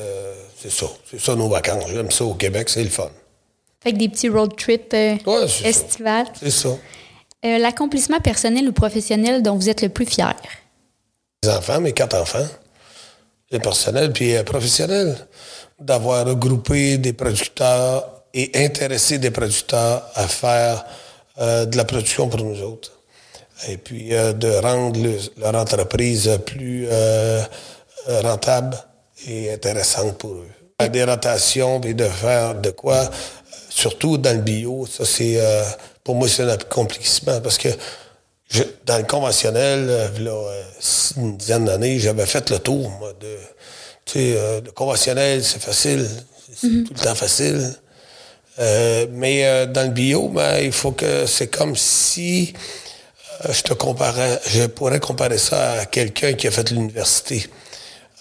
c'est 0.57 0.73
ça. 0.73 0.87
C'est 1.11 1.21
ça 1.21 1.35
nos 1.35 1.51
vacances. 1.51 1.85
J'aime 1.93 2.11
ça 2.11 2.25
au 2.25 2.35
Québec, 2.35 2.71
c'est 2.71 2.83
le 2.83 2.89
fun. 2.89 3.11
Fait 3.83 3.93
que 3.93 3.99
des 3.99 4.09
petits 4.09 4.29
road 4.29 4.57
trips 4.57 4.93
ouais, 4.93 5.47
estivales. 5.65 6.27
C'est 6.39 6.51
ça. 6.51 6.71
L'accomplissement 7.43 8.21
personnel 8.21 8.69
ou 8.69 8.73
professionnel 8.73 9.43
dont 9.43 9.57
vous 9.57 9.69
êtes 9.69 9.81
le 9.83 9.89
plus 9.89 10.07
fier? 10.07 10.35
Les 11.43 11.49
enfants, 11.49 11.81
mes 11.81 11.93
quatre 11.93 12.17
enfants. 12.17 12.47
Les 13.51 13.59
personnels, 13.59 14.13
puis 14.13 14.35
professionnels 14.45 15.17
d'avoir 15.81 16.27
regroupé 16.27 16.99
des 16.99 17.15
producteurs 17.15 18.21
et 18.35 18.51
intéressé 18.55 19.19
des 19.19 19.31
producteurs 19.31 20.09
à 20.15 20.29
faire 20.29 20.85
euh, 21.39 21.65
de 21.65 21.77
la 21.77 21.85
production 21.85 22.29
pour 22.29 22.41
nous 22.41 22.63
autres. 22.63 22.93
Et 23.69 23.77
puis 23.77 24.15
euh, 24.15 24.33
de 24.33 24.49
rendre 24.49 25.01
leur 25.39 25.55
entreprise 25.55 26.39
plus 26.47 26.87
euh, 26.91 27.43
rentable 28.23 28.77
et 29.27 29.53
intéressante 29.53 30.19
pour 30.19 30.33
eux. 30.33 30.49
Des 30.91 31.05
rotations 31.05 31.81
et 31.83 31.93
de 31.93 32.05
faire 32.05 32.55
de 32.55 32.71
quoi, 32.71 33.11
surtout 33.81 34.19
dans 34.19 34.37
le 34.37 34.43
bio, 34.43 34.87
ça 34.87 35.05
c'est 35.05 35.41
pour 36.05 36.15
moi 36.15 36.29
c'est 36.29 36.43
un 36.43 36.49
accomplissement 36.49 37.41
parce 37.41 37.59
que 37.59 37.69
je, 38.49 38.63
dans 38.85 38.99
le 38.99 39.05
conventionnel, 39.05 39.87
là, 40.21 40.53
une 41.17 41.37
dizaine 41.37 41.65
d'années, 41.65 41.99
j'avais 42.01 42.27
fait 42.27 42.51
le 42.51 42.59
tour 42.59 42.91
moi, 42.99 43.13
de 43.21 43.37
tu 44.05 44.19
sais, 44.19 44.35
euh, 44.37 44.61
le 44.61 44.73
conventionnel, 44.73 45.45
c'est 45.45 45.63
facile. 45.63 46.09
C'est 46.55 46.67
mhm. 46.67 46.85
tout 46.85 46.95
le 46.95 47.01
temps 47.01 47.15
facile. 47.15 47.75
Euh, 48.59 49.07
mais 49.13 49.47
euh, 49.47 49.67
dans 49.67 49.83
le 49.83 49.91
bio, 49.91 50.29
ben, 50.29 50.59
il 50.59 50.73
faut 50.73 50.91
que 50.91 51.27
c'est 51.27 51.47
comme 51.47 51.77
si 51.77 52.53
je 53.49 53.63
te 53.63 53.73
comparais, 53.73 54.41
je 54.49 54.65
pourrais 54.65 55.01
comparer 55.01 55.39
ça 55.39 55.73
à 55.73 55.87
quelqu'un 55.87 56.33
qui 56.35 56.49
a 56.49 56.51
fait 56.51 56.71
l'université. 56.71 57.47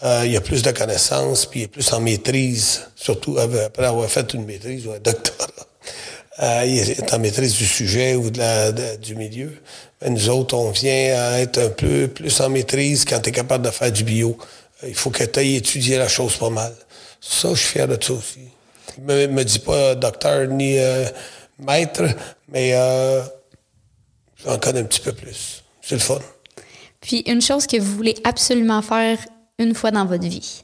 Il 0.04 0.36
a 0.36 0.42
plus 0.42 0.62
de 0.62 0.72
connaissances, 0.72 1.46
puis 1.46 1.62
il 1.62 1.64
est 1.64 1.68
plus 1.68 1.92
en 1.94 2.00
maîtrise, 2.00 2.88
surtout 2.96 3.38
après 3.38 3.86
avoir 3.86 4.10
fait 4.10 4.34
une 4.34 4.46
maîtrise 4.46 4.88
ou 4.88 4.92
un 4.92 5.00
doctorat. 5.00 6.66
il 6.66 6.80
est 6.80 7.14
en 7.14 7.20
maîtrise 7.20 7.54
du 7.54 7.66
sujet 7.66 8.16
ou 8.16 8.30
de 8.30 8.38
la, 8.40 8.72
du 8.98 9.16
milieu. 9.16 9.52
Mais 10.02 10.10
nous 10.10 10.30
autres, 10.30 10.56
on 10.56 10.72
vient 10.72 11.16
à 11.18 11.40
être 11.40 11.58
un 11.60 11.70
peu 11.70 12.08
plus 12.08 12.40
en 12.40 12.50
maîtrise 12.50 13.04
quand 13.04 13.20
tu 13.20 13.30
es 13.30 13.32
capable 13.32 13.66
de 13.66 13.72
faire 13.72 13.92
du 13.92 14.04
bio. 14.04 14.38
Il 14.88 14.96
faut 14.96 15.10
que 15.10 15.24
tu 15.24 15.40
aies 15.40 15.56
étudié 15.56 15.98
la 15.98 16.08
chose 16.08 16.38
pas 16.38 16.50
mal. 16.50 16.74
Ça, 17.20 17.50
je 17.50 17.60
suis 17.60 17.68
fier 17.68 17.88
de 17.88 18.02
ça 18.02 18.14
aussi. 18.14 18.40
Me, 19.02 19.28
me 19.28 19.44
dis 19.44 19.60
pas 19.60 19.96
docteur 19.96 20.48
ni 20.48 20.78
euh, 20.80 21.06
maître, 21.60 22.04
mais 22.48 22.72
euh, 22.74 23.22
j'en 24.44 24.58
connais 24.58 24.80
un 24.80 24.86
petit 24.86 25.02
peu 25.02 25.12
plus. 25.12 25.64
C'est 25.82 25.96
le 25.96 26.02
fun. 26.02 26.20
Puis 27.02 27.24
une 27.28 27.42
chose 27.42 27.68
que 27.68 27.78
vous 27.78 27.96
voulez 27.96 28.16
absolument 28.24 28.82
faire 28.82 29.18
une 29.60 29.76
fois 29.76 29.92
dans 29.92 30.06
votre 30.06 30.28
vie? 30.28 30.64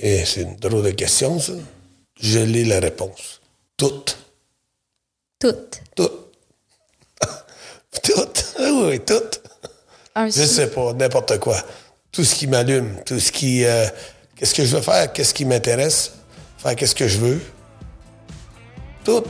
Et 0.00 0.24
c'est 0.24 0.42
une 0.42 0.56
drôle 0.56 0.84
de 0.84 0.90
question, 0.92 1.38
ça. 1.40 1.52
Je 2.20 2.38
lis 2.38 2.64
la 2.64 2.78
réponse. 2.78 3.40
Toutes. 3.76 4.16
Toutes. 5.40 5.82
Toutes. 5.96 6.32
toutes. 8.02 8.56
oui, 8.60 9.00
toutes. 9.00 9.42
je 10.16 10.30
sais 10.30 10.68
pas, 10.68 10.92
n'importe 10.92 11.38
quoi 11.40 11.56
tout 12.12 12.24
ce 12.24 12.34
qui 12.34 12.46
m'allume, 12.46 12.96
tout 13.06 13.18
ce 13.18 13.32
qui... 13.32 13.64
Euh, 13.64 13.86
qu'est-ce 14.36 14.54
que 14.54 14.64
je 14.64 14.76
veux 14.76 14.82
faire, 14.82 15.10
qu'est-ce 15.12 15.32
qui 15.32 15.46
m'intéresse, 15.46 16.12
faire 16.58 16.76
qu'est-ce 16.76 16.94
que 16.94 17.08
je 17.08 17.18
veux. 17.18 17.40
Tout. 19.02 19.24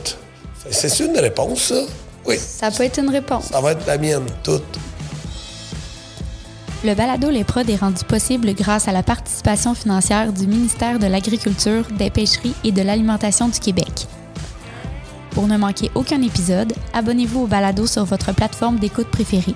C'est 0.69 0.99
une 0.99 1.17
réponse, 1.17 1.63
ça? 1.69 1.81
Oui. 2.25 2.37
Ça 2.37 2.69
peut 2.71 2.83
être 2.83 2.99
une 2.99 3.09
réponse. 3.09 3.45
Ça 3.45 3.61
va 3.61 3.71
être 3.71 3.85
la 3.87 3.97
mienne, 3.97 4.25
toute. 4.43 4.63
Le 6.85 6.95
balado 6.95 7.29
Les 7.29 7.45
Prods 7.45 7.69
est 7.69 7.77
rendu 7.77 8.03
possible 8.03 8.53
grâce 8.53 8.89
à 8.89 8.91
la 8.91 9.03
participation 9.03 9.73
financière 9.73 10.33
du 10.33 10.47
ministère 10.47 10.99
de 10.99 11.07
l'Agriculture, 11.07 11.85
des 11.97 12.09
Pêcheries 12.09 12.55
et 12.65 12.73
de 12.73 12.81
l'Alimentation 12.81 13.47
du 13.47 13.57
Québec. 13.57 14.05
Pour 15.31 15.47
ne 15.47 15.57
manquer 15.57 15.89
aucun 15.95 16.21
épisode, 16.21 16.73
abonnez-vous 16.93 17.43
au 17.43 17.47
balado 17.47 17.87
sur 17.87 18.03
votre 18.03 18.33
plateforme 18.33 18.79
d'écoute 18.79 19.07
préférée. 19.07 19.55